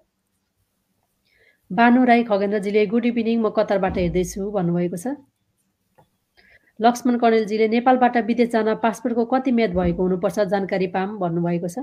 [1.71, 5.05] बानु राई खगेन्द्रजीले गुड इभिनिङ म कतारबाट हेर्दैछु भन्नुभएको छ।
[6.79, 11.79] लक्ष्मण कणेलजीले नेपालबाट विदेश जान पासपोर्टको कति म्याद भएको हुनुपर्छ जानकारी पाम भन्नुभएको छ?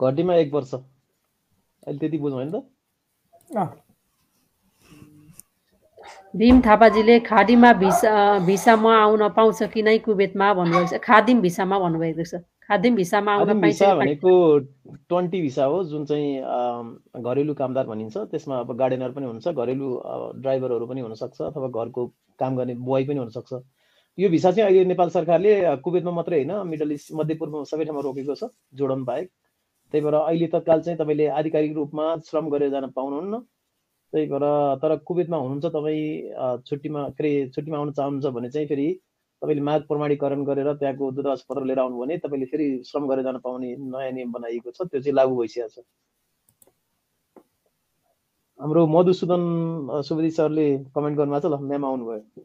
[0.00, 2.62] घटीमा एक वर्ष। अहिले त्यति बुझौँ होइन त?
[6.36, 8.12] भीम थापाजीले खाडीमा भिसा
[8.46, 12.34] भिसामा आउन पाउँछ कि नै कुवेतमा भन्नुभएको छ। खादिम भिसामा भन्नुभएको छ।
[12.68, 14.30] खादिम भिसामा आउन पाइन्छ भनेको
[15.08, 19.88] ट्वेन्टी भिसा हो जुन चाहिँ घरेलु कामदार भनिन्छ। त्यसमा अब गार्डेनर पनि हुन्छ घरेलु
[20.42, 22.06] ड्राइभरहरू पनि हुनसक्छ अथवा घरको
[22.40, 23.52] काम गर्ने बुवाई पनि हुनसक्छ।
[24.18, 25.52] यो भिसा चाहिँ अहिले नेपाल सरकारले
[25.84, 29.28] कुवेतमा मात्रै होइन मिडल इस्ट मध्यपूर्वमा सबै ठाउँमा रोकेको छ जोडन बाहेक।
[29.92, 33.38] त्यही भएर अहिले तत्काल चाहिँ तपाईँले आधिकारिक रूपमा श्रम गरेर जान पाउनुहुन्न।
[34.12, 34.44] त्यही भएर
[34.82, 38.88] तर कुवेतमा हुनुहुन्छ तपाईँ छुट्टीमा के अरे छुट्टीमा आउन चाहनुहुन्छ भने चाहिँ फेरि
[39.46, 43.38] तपाईँले माग प्रमाणीकरण गरेर त्यहाँको दूतावास पत्र लिएर आउनु भने तपाईँले फेरि श्रम गरेर जान
[43.46, 45.86] पाउने नयाँ नियम बनाइएको छ त्यो चाहिँ लागू भइसकेको छ।
[48.60, 52.44] हाम्रो मधुसूदन सुवेदी सरले कमेन्ट गर्नुभएको छ ल म्याम आउनुभयो।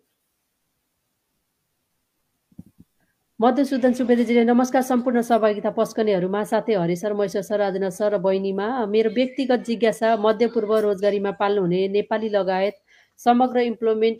[3.40, 8.68] मधुसूदन सुवेदीजीले नमस्कार सम्पूर्ण सहभागिता पस्कनेहरूमा साथै Hari sir Maheshwar sir Rajendra sir र बहिनीमा
[8.86, 12.76] मेरो व्यक्तिगत जिज्ञासा मध्यपूर्व रोजगारीमा पाल्नुहुने नेपाली लगायत
[13.20, 14.20] समग्र इम्प्लोइमेन्ट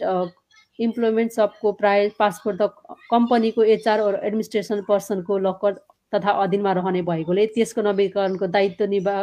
[0.88, 5.74] इम्प्लोइमेन्ट सबको प्राय पासपोर्ट त कम्पनीको एचआर एडमिनिस्ट्रेसन पर्सनको लकर
[6.14, 9.16] तथा अधीनमा रहने भएकोले त्यसको नवीकरणको दायित्व निभा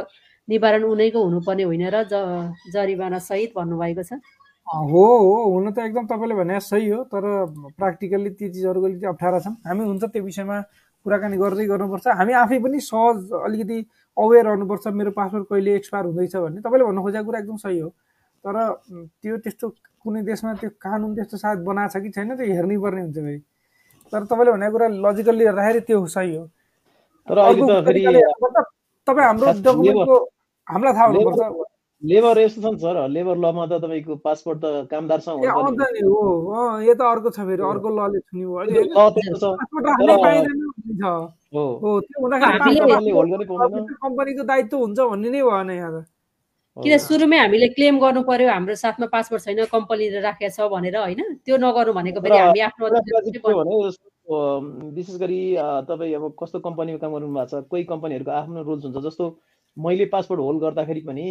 [0.49, 2.14] निवारण उनैको हुनुपर्ने होइन र ज
[2.73, 4.21] जरिवाना सहित भन्नुभएको छ।
[4.68, 7.25] हो हो हुन त एकदम तपाईँले भने सही हो तर
[7.77, 10.57] प्र्याक्टिकल्ली ती चिजहरूको अलिकति अप्ठ्यारा छन्। हामी हुन्छ त्यो विषयमा
[11.07, 13.79] कुराकानी गर्दै गर्नुपर्छ। हामी आफै पनि सहज अलिकति
[14.16, 17.88] अवेर रहनुपर्छ मेरो पासपोर्ट कहिले एक्सपायर हुँदैछ भन्ने। तपाईँले भन्नु खोजेको कुरा एकदम सही हो।
[18.44, 18.57] तर
[19.22, 19.66] त्यो त्यस्तो
[20.03, 23.40] कुनै देशमा त्यो कानुन त्यस्तो सायद बनाएको छ कि छैन त्यो हेर्नै पर्ने हुन्छ फेरि।
[24.12, 26.44] तर तपाईँले भनेको कुरा लजिकल्ली हेर्दाखेरि त्यो सही हो।
[27.29, 27.37] तर
[29.07, 30.16] तपाईँ हाम्रो डकुमेन्टको
[30.68, 31.66] हामीलाई थाहा हुनुपर्छ।
[32.03, 36.22] लेबर यस्तो छ नि सर लेबर लमा त तपाईँको पासपोर्ट त कामदारसँग नि हो।
[36.87, 40.59] यो त अर्को छ फेरि अर्को लले छुन्यो अहिले पासपोर्ट राख्नै पाइँदैन
[41.03, 41.14] हो।
[42.01, 42.68] त्यो हुँदाखेरि
[43.98, 46.07] कम्पनीको दायित्व हुन्छ भन्ने नै भएन यहाँ त।
[46.79, 51.23] किन सुरुमै हामीले क्लेम गर्नु पर्यो हाम्रो साथमा पासपोर्ट छैन कम्पनीले राखेको छ भनेर होइन
[51.45, 52.87] त्यो नगर्नु भनेको फेरि हामी आफ्नो
[54.95, 55.41] विशेष गरी
[55.88, 59.25] तपाईँ अब कस्तो कम्पनीमा काम गर्नु भएको छ कोही कम्पनीहरूको आफ्नो रुल्स हुन्छ जस्तो
[59.77, 61.27] मैले पासपोर्ट होल्ड गर्दाखेरि पनि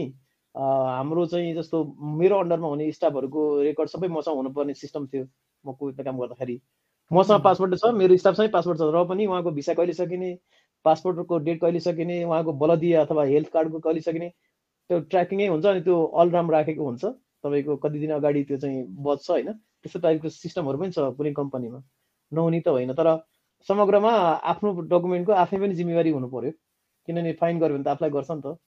[0.55, 1.83] हाम्रो चाहिँ जस्तो
[2.19, 5.23] मेरो अन्डरमा हुने स्टाफहरूको रेकर्ड सबै मसँग हुनुपर्ने सिस्टम थियो
[5.63, 6.59] म कोभिडमा काम गर्दाखेरि।
[7.11, 10.31] मसँग पासपोर्ट छ मेरो स्टाफसँगै पासपोर्ट छ र पनि उहाँको भिसा कहिले सकिने
[10.85, 14.31] पासपोर्टको डेट कहिले सकिने उहाँको बलदिया अथवा हेल्थ कार्डको कहिले सकिने
[14.89, 17.03] त्यो ट्र्याकिङै हुन्छ अनि त्यो अलराम राखेको हुन्छ।
[17.43, 21.79] तपाईँको कति दिन अगाडि त्यो चाहिँ बज्छ होइन। त्यस्तो टाइपको सिस्टमहरू पनि छ कुनै कम्पनीमा
[22.31, 23.09] नहुने त होइन तर
[23.67, 24.11] समग्रमा
[24.51, 26.51] आफ्नो डकुमेन्टको आफै पनि जिम्मेवारी हुनु पर्यो।
[27.07, 28.57] किनभने फाइन गर्यो भने त आफूलाई गर्छ नि त।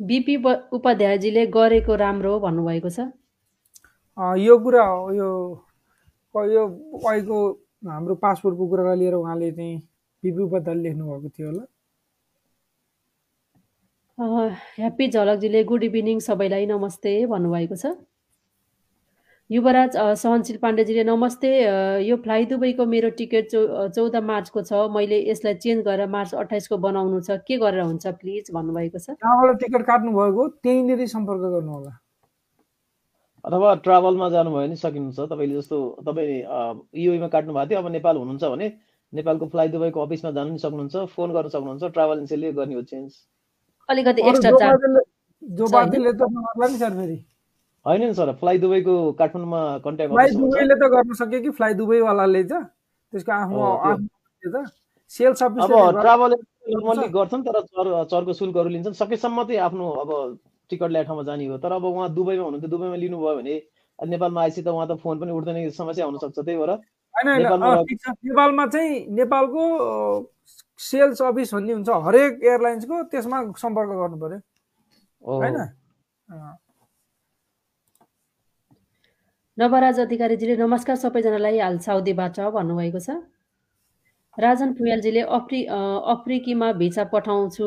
[0.00, 0.34] बिपी
[0.72, 3.00] उपाध्यायजीले गरेको राम्रो हो भन्नुभएको छ।
[4.18, 5.30] अँ, यो कुरा हो यो
[6.34, 6.62] यो
[7.06, 7.38] अहिलेको
[7.90, 9.76] हाम्रो पासपोर्टको कुरालाई लिएर उहाँले चाहिँ
[10.22, 11.64] उपाध्यायले लेख्नुभएको थियो होला।
[14.78, 17.86] ह्याप्पी झलकजीले गुड इभिनिङ सबैलाई नमस्ते भन्नुभएको छ।
[19.50, 21.50] युवराज सहनशील पाण्डेजीले नमस्ते
[22.04, 23.60] यो फ्लाइ दुबईको मेरो टिकट चौ
[23.94, 28.50] चौध मार्चको छ मैले यसलाई चेन्ज गरेर मार्च अठाइसको बनाउनु छ के गरेर हुन्छ प्लिज
[28.52, 29.16] भन्नुभएको छ।
[29.62, 31.92] टिकट काट्नु भएको त्यहीँनिर सम्पर्क गर्नु होला
[33.44, 36.42] अथवा ट्राभलमा जानुभयो भने सकिनुहुन्छ तपाईँले जस्तो तपाईँ
[37.06, 38.68] युएमा काट्नु भएको थियो अब नेपाल हुनुहुन्छ भने
[39.12, 43.10] नेपालको फ्लाइ दुबईको अफिसमा जानु पनि सक्नुहुन्छ फोन गर्न सक्नुहुन्छ ट्राभल एजेन्सीले गर्ने हो चेन्ज
[43.88, 44.82] अलिकति एक्स्ट्रा जो चार्ज
[45.94, 46.04] होइन?
[46.60, 47.18] नि सर फेरि।
[47.86, 51.50] होइन नि सर फ्लाइ दुबईको काठमाडौँमा कन्ट्याक्ट फ्लाइ अफिस दुबईले त गर्न सक्यो कि?
[51.58, 52.52] फ्लाइ दुबईवालाले त।
[53.12, 53.60] त्यसको आफ्नो
[55.10, 56.32] सेल्स अब अफिसले ट्राभल
[56.68, 60.10] नर्मल्ली गर्छन् तर चर चर्को शुल्कहरू लिन्छन्। सकेसम्म चाहिँ आफ्नो अब
[60.70, 63.54] टिकट ल्याएको ठाउँमा जाने हो। तर अब उहाँ दुबईमा हुनुहुन्थ्यो दुबईमा लिनुभयो भने
[63.98, 66.72] अब नेपालमा आएपछि त उहाँ त फोन पनि उठ्दैन समस्या हुनसक्छ त्यही भएर।
[67.24, 69.62] नेपालमा चाहिँ नेपालको
[70.78, 74.38] सेल्स अफिस भन्ने हुन्छ हरेक एयरलाइन्सको त्यसमा सम्पर्क गर्नु पर्यो।
[75.22, 75.56] हो होइन?
[79.58, 83.10] नवराज अधिकारीजीले नमस्कार सबैजनालाई हाल साउदीबाट भन्नुभएको छ।
[84.38, 85.60] राजन फुयालजीले अफ्रि
[86.14, 87.64] अफ्रिकीमा भिसा पठाउँछु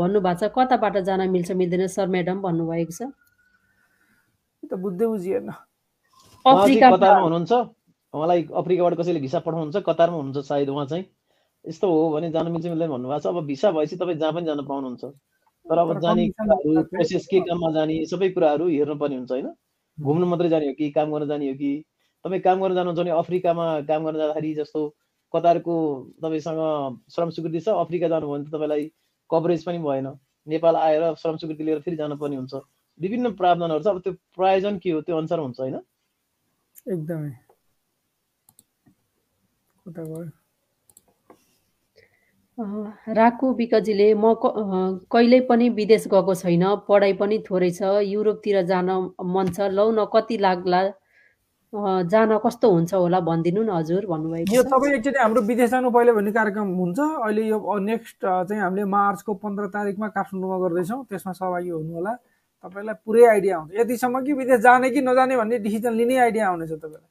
[0.00, 3.12] भन्नुभएको छ। कताबाट जान मिल्छ मिल्दैन सर म्याडम भन्नुभएको छ।
[4.64, 5.52] त बुझ्दै बुझिएन
[6.44, 7.52] अफ्रिका हुनुहुन्छ?
[8.14, 9.76] उहाँलाई अफ्रिकाबाट कसैले भिसा पठाउनुहुन्छ?
[9.86, 11.04] कतारमा हुनुहुन्छ सायद उहाँ चाहिँ?
[11.64, 14.64] यस्तो हो भने जानु मिल्छ मिल्दैन भन्नुभएको छ। अब भिसा भएपछि तपाईँ जहाँ पनि जान
[14.66, 15.04] पाउनुहुन्छ।
[15.66, 19.48] तर अब जाने कुराहरू प्रोसेस के काममा जाने सबै कुराहरू हेर्नुपर्ने हुन्छ होइन?
[19.98, 21.84] घुम्नु मात्रै जाने हो कि काम गर्न जाने हो कि?
[22.24, 24.80] तपाईँ काम गर्न जानुहुन्छ भने अफ्रिकामा काम गर्न जाँदाखेरि जस्तो
[25.34, 25.74] कतारको
[26.22, 26.60] तपाईँसँग
[27.14, 28.90] श्रम स्वीकृति छ अफ्रिका जानुभयो भने त तपाईँलाई
[29.30, 30.06] कभरेज पनि भएन।
[30.46, 32.54] नेपाल आएर श्रम स्वीकृति लिएर फेरि जानुपर्ने हुन्छ।
[33.00, 35.00] विभिन्न प्रावधानहरू छ। अब त्यो प्रायोजन के हो?
[35.00, 35.80] त्यो अनुसार हुन्छ होइन?
[36.92, 37.43] एकदमै।
[43.16, 44.34] राकु विकजीले म
[45.12, 48.90] कहिल्यै पनि विदेश गएको छैन पढाइ पनि थोरै छ युरोपतिर जान
[49.34, 50.80] मन छ लौ न कति लाग्ला
[52.06, 56.12] जान कस्तो हुन्छ होला भनिदिनु न हजुर भन्नुभएको यो तपाईँ एकचोटि हाम्रो विदेश जानु पहिले
[56.18, 61.70] भन्ने कार्यक्रम हुन्छ अहिले यो नेक्स्ट चाहिँ हामीले मार्चको पन्ध्र तारिकमा काठमाडौँमा गर्दैछौँ त्यसमा सहभागी
[61.70, 66.16] हुनु होला तपाईँलाई पुरै आइडिया आउँछ। यतिसम्म कि विदेश जाने कि नजाने भन्ने डिसिजन लिने
[66.26, 67.10] आइडिया आउनेछ तपाईँलाई।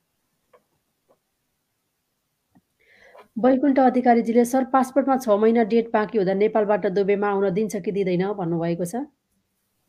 [3.38, 8.24] वैकुण्ठ अधिकारीजीले सर पासपोर्टमा छ महिना डेट बाँकी हुँदा नेपालबाट दुबईमा आउन दिन्छ कि दिँदैन
[8.38, 8.96] भन्नुभएको छ।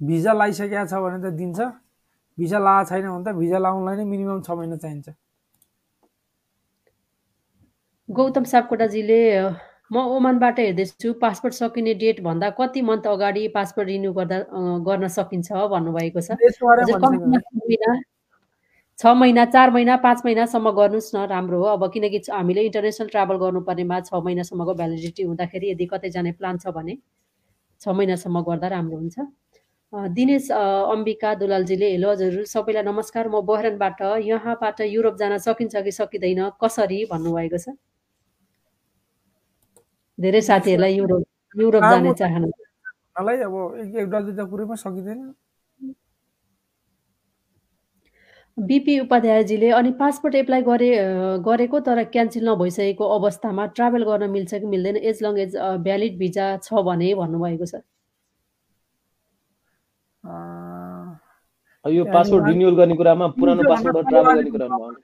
[0.00, 1.60] भिजा लगाइसकेको छ भने त दिन्छ।
[2.38, 5.08] भिजा ला छैन भने त भिजा लाउनलाई नै मिनिमम छ महिना चाहिन्छ।
[8.08, 9.20] गौतम सापकोटाजीले
[9.92, 14.38] म ओमानबाट हेर्दैछु पासपोर्ट सकिने डेट भन्दा कति मन्थ अगाडि पासपोर्ट रिन्यू गर्दा
[14.88, 17.92] गर्न सकिन्छ भन्नुभएको छ यसको बारेमा हजुर भनिसक्नु कम्तीमा
[18.98, 23.36] छ महिना चार महिना पाँच महिनासम्म गर्नुहोस् न राम्रो हो। अब किनकि हामीले इन्टरनेसनल ट्राभल
[23.42, 26.94] गर्नुपर्नेमा छ महिनासम्मको भ्यालिडिटी हुँदाखेरि यदि कतै जाने प्लान छ भने
[27.80, 29.18] छ महिनासम्म गर्दा राम्रो हुन्छ।
[30.14, 36.40] दिनेश अम्बिका दुलालजीले हेलो हजुर सबैलाई नमस्कार। म बहरानबाट यहाँबाट युरोप जान सकिन्छ कि सकिँदैन
[36.62, 37.74] कसरी भन्नुभएको छ?
[40.18, 41.22] धेरै साथीहरूलाई युरोप
[41.56, 42.46] युरोप जाने चाहना
[43.18, 45.18] मलाई अब एक एक दुईवटा कुरैमा सकिँदैन।
[48.58, 50.90] बिपी उपाध्यायजीले अनि पासपोर्ट एप्लाई गरे
[51.44, 56.46] गरेको तर क्यान्सल नभइसकेको अवस्थामा ट्राभल गर्न मिल्छ कि मिल्दैन as long as valid visa
[56.62, 57.82] छ भने भन्नुभएको छ।
[61.84, 64.94] यो पासपोर्ट रिन्युअल गर्ने कुरामा पुरानो पासपोर्ट ट्राभल गर्ने कुरामा भयो।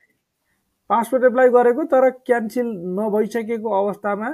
[0.91, 2.67] पासपोर्ट एप्लाई गरेको तर क्यान्सल
[3.01, 4.31] नभइसकेको अवस्थामा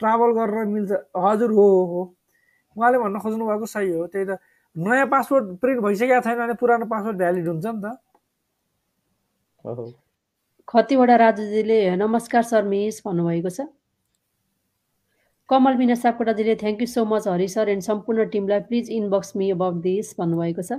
[0.00, 0.90] ट्राभल गर्न मिल्छ।
[1.26, 2.02] हजुर हो हो हो।
[2.76, 4.40] उहाँले भन्न खोज्नु भएको सही हो। त्यही त
[4.76, 7.96] नयाँ पासपोर्ट प्रिन्ट भइसकेको छैन भने पुरानो पासपोर्ट भ्यालिड हुन्छ नि त।
[9.64, 13.64] खतिवडा राजुजीले नमस्कार सर मिस भन्नुभएको छ।
[15.48, 19.48] Kamal Mina सापकोटाजीले thank you so much Hari sir and सम्पूर्ण टिमलाई please inbox me
[19.50, 20.78] about this भन्नुभएको छ।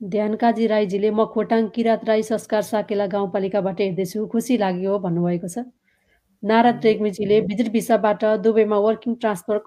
[0.00, 5.66] ध्यानकाजी राईजीले म खोटाङ किरात राई संस्कार साकेला गाउँपालिकाबाट हेर्दैछु खुसी लाग्यो भन्नुभएको छ।
[6.44, 9.58] नारद रेग्मीजीले भिजिट भिसाबाट दुबईमा वर्किङ ट्रान्सफर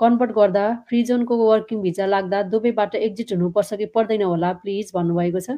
[0.00, 5.40] कन्भर्ट गर्दा फ्री जोनको वर्किङ भिजा लाग्दा दुबईबाट एक्जिट हुनुपर्छ कि पर्दैन होला प्लिज भन्नुभएको
[5.40, 5.56] छ।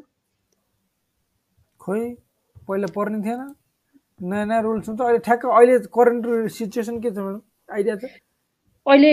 [1.81, 2.03] खोइ
[2.69, 3.43] पहिला पर्ने थिएन।
[4.23, 8.05] नयाँ नयाँ रुल्स हुन्छ। अहिले ठ्याक्क अहिले करेन्ट सिचुएसन के छ म्याडम आइडिया छ?
[8.87, 9.13] अहिले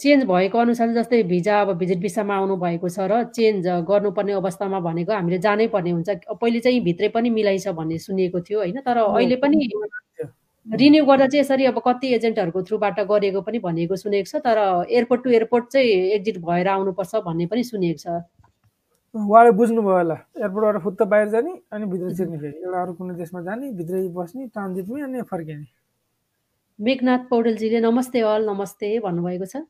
[0.00, 4.80] चेन्ज भएको अनुसार जस्तै भिजा अब भिजिट भिसामा आउनु भएको छ र चेन्ज गर्नुपर्ने अवस्थामा
[4.86, 8.80] भनेको हामीले जानै पर्ने हुन्छ। पहिले चाहिँ भित्रै पनि मिलाइछ भन्ने सुनिएको थियो होइन?
[8.86, 9.68] तर अहिले पनि
[10.82, 14.58] रिन्यू गर्दा चाहिँ यसरी अब कति एजेन्टहरूको थ्रुबाट गरेको पनि भनेको सुनेको छ तर
[14.90, 18.06] एयरपोर्ट टु एयरपोर्ट चाहिँ एक्जिट भएर आउनुपर्छ भन्ने पनि सुनेको छ।
[19.14, 23.40] उहाँले बुझ्नुभयो होला एयरपोर्टबाट फुत्त बाहिर जाने अनि भित्र छिर्ने फेरि। एउटा अरू कुनै देशमा
[23.46, 25.66] जाने भित्रै बस्ने ट्रान्जिटमै अनि फर्किने।
[26.78, 29.62] मेघनाथ पौडेलजीले नमस्ते अल नमस्ते भन्नुभएको छ।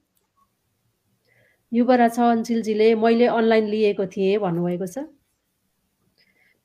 [1.73, 5.05] युवराज अन्सिलजीले मैले अनलाइन लिएको थिएँ भन्नुभएको छ।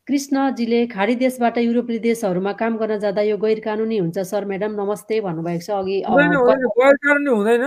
[0.07, 5.19] कृष्णजीले खाडी देशबाट युरोपेली देशहरूमा काम गर्न जाँदा यो गैर कानुनी हुन्छ सर म्याडम नमस्ते
[5.19, 7.63] भन्नुभएको छ। अघि गैर कानुनी हुँदैन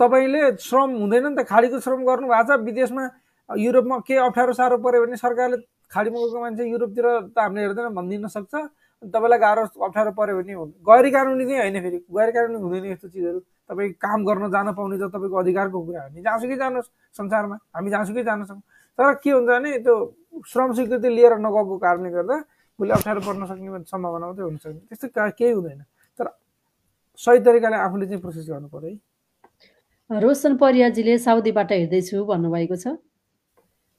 [0.00, 3.04] तपाईँले श्रम हुँदैन नि त खाडीको श्रम गर्नु भएको छ। विदेशमा
[3.60, 5.56] युरोपमा के अप्ठ्यारो साह्रो पऱ्यो भने सरकारले
[5.92, 8.54] खाडीमा गएको मान्छे युरोपतिर त हामीले हेर्दैन भनिदिन सक्छ।
[9.12, 13.38] तपाईँलाई गाह्रो अप्ठ्यारो पऱ्यो भने गैर कानुनी चाहिँ होइन फेरि। गैर कानुनी हुँदैन यस्तो चिजहरू।
[13.68, 16.88] तपाईँ काम गर्न जान पाउने त तपाईँको अधिकारको कुरा हो। हामी जहाँसुकै जानुहोस्
[17.20, 18.64] संसारमा। हामी जहाँसुकै जान सक्छौँ।
[18.98, 19.94] तर के हुन्छ भने त्यो
[20.50, 22.36] श्रम स्वीकृति लिएर नगएको कारणले गर्दा
[22.78, 25.80] भोलि अप्ठ्यारो पर्न सक्ने सम्भावना मात्रै हुन सक्ने त्यस्तो केही हुँदैन।
[26.18, 26.26] तर
[27.18, 32.86] सही तरिकाले आफूले चाहिँ प्रोसेस गर्नु पर्यो है। रोशन परियाजीले साउदीबाट हेर्दैछु भन्नुभएको छ।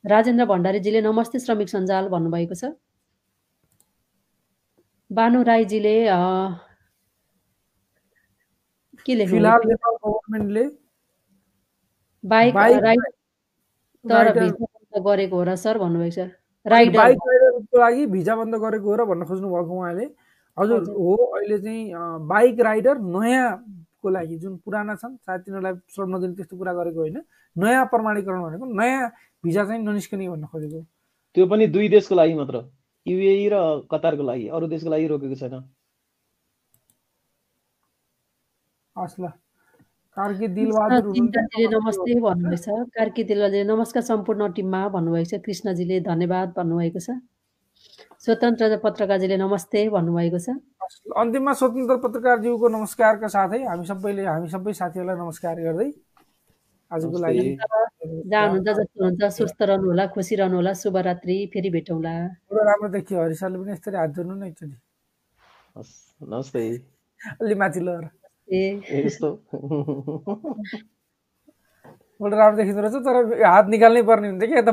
[0.03, 2.75] राजेन्द्र भण्डारीजीले नमस्ते श्रमिक सञ्जाल भन्नुभएको छ।
[5.09, 5.95] बानु राईजीले
[9.05, 9.39] के लेख्नु
[12.23, 13.01] बाइक राइड
[14.05, 14.65] तर भिजा
[15.01, 16.29] गरेको हो र सर भन्नुभएको छ।
[16.65, 20.05] राइडर बाइक राइडरको लागि भिजा बन्द गरेको हो र भन्न खोज्नु भएको उहाँले।
[20.57, 21.81] हजुर। हो अहिले चाहिँ
[22.27, 27.17] बाइक राइडर नयाँको लागि जुन पुराना छन् सायद तिनीहरूलाई श्रम नदिने त्यस्तो कुरा गरेको होइन
[27.55, 29.09] नयाँ प्रमाणीकरण भनेको नयाँ
[29.43, 30.81] भिजा चाहिँ ननिस्कने भन्न खोजेको
[31.35, 32.57] त्यो पनि दुई देशको लागि मात्र
[33.05, 33.55] युएई र
[33.91, 35.63] कतारको लागि अरू देशको लागि रोकेको छैन।
[38.95, 39.44] हस् ल।
[40.17, 41.15] कार्की दिलबहादुर
[41.75, 47.19] नमस्ते भन्नुभएको छ कार्की दिलवाले नमस्कार सम्पूर्ण टिममा भन्नुभएको छ। कृष्णजीले धन्यवाद भन्नुभएको छ।
[48.23, 50.55] स्वतन्त्र पत्रकारजीले नमस्ते भन्नुभएको छ।
[51.19, 55.89] अन्तिममा स्वतन्त्र पत्रकारज्यूको नमस्कारका साथै हामी सबैले हामी सबै साथीहरूलाई नमस्कार गर्दै
[56.91, 57.45] आजको लागि
[58.31, 62.13] जहाँ हुनुहुन्छ जस्तो हुनुहुन्छ स्वस्थ रहनुहोला खुसी रहनुहोला शुभरात्रि फेरि भेटौँला।
[62.49, 64.77] एउटा राम्रो देखियो हरिसालले पनि यस्तरी हात जोड्नु न एकचोटि
[66.23, 66.61] नमस्ते।
[67.41, 69.29] अलि माथि ए यस्तो
[72.19, 74.71] एउटा राम्रो देखिँदो रहेछ तर हात निकाल्नै पर्ने कि यता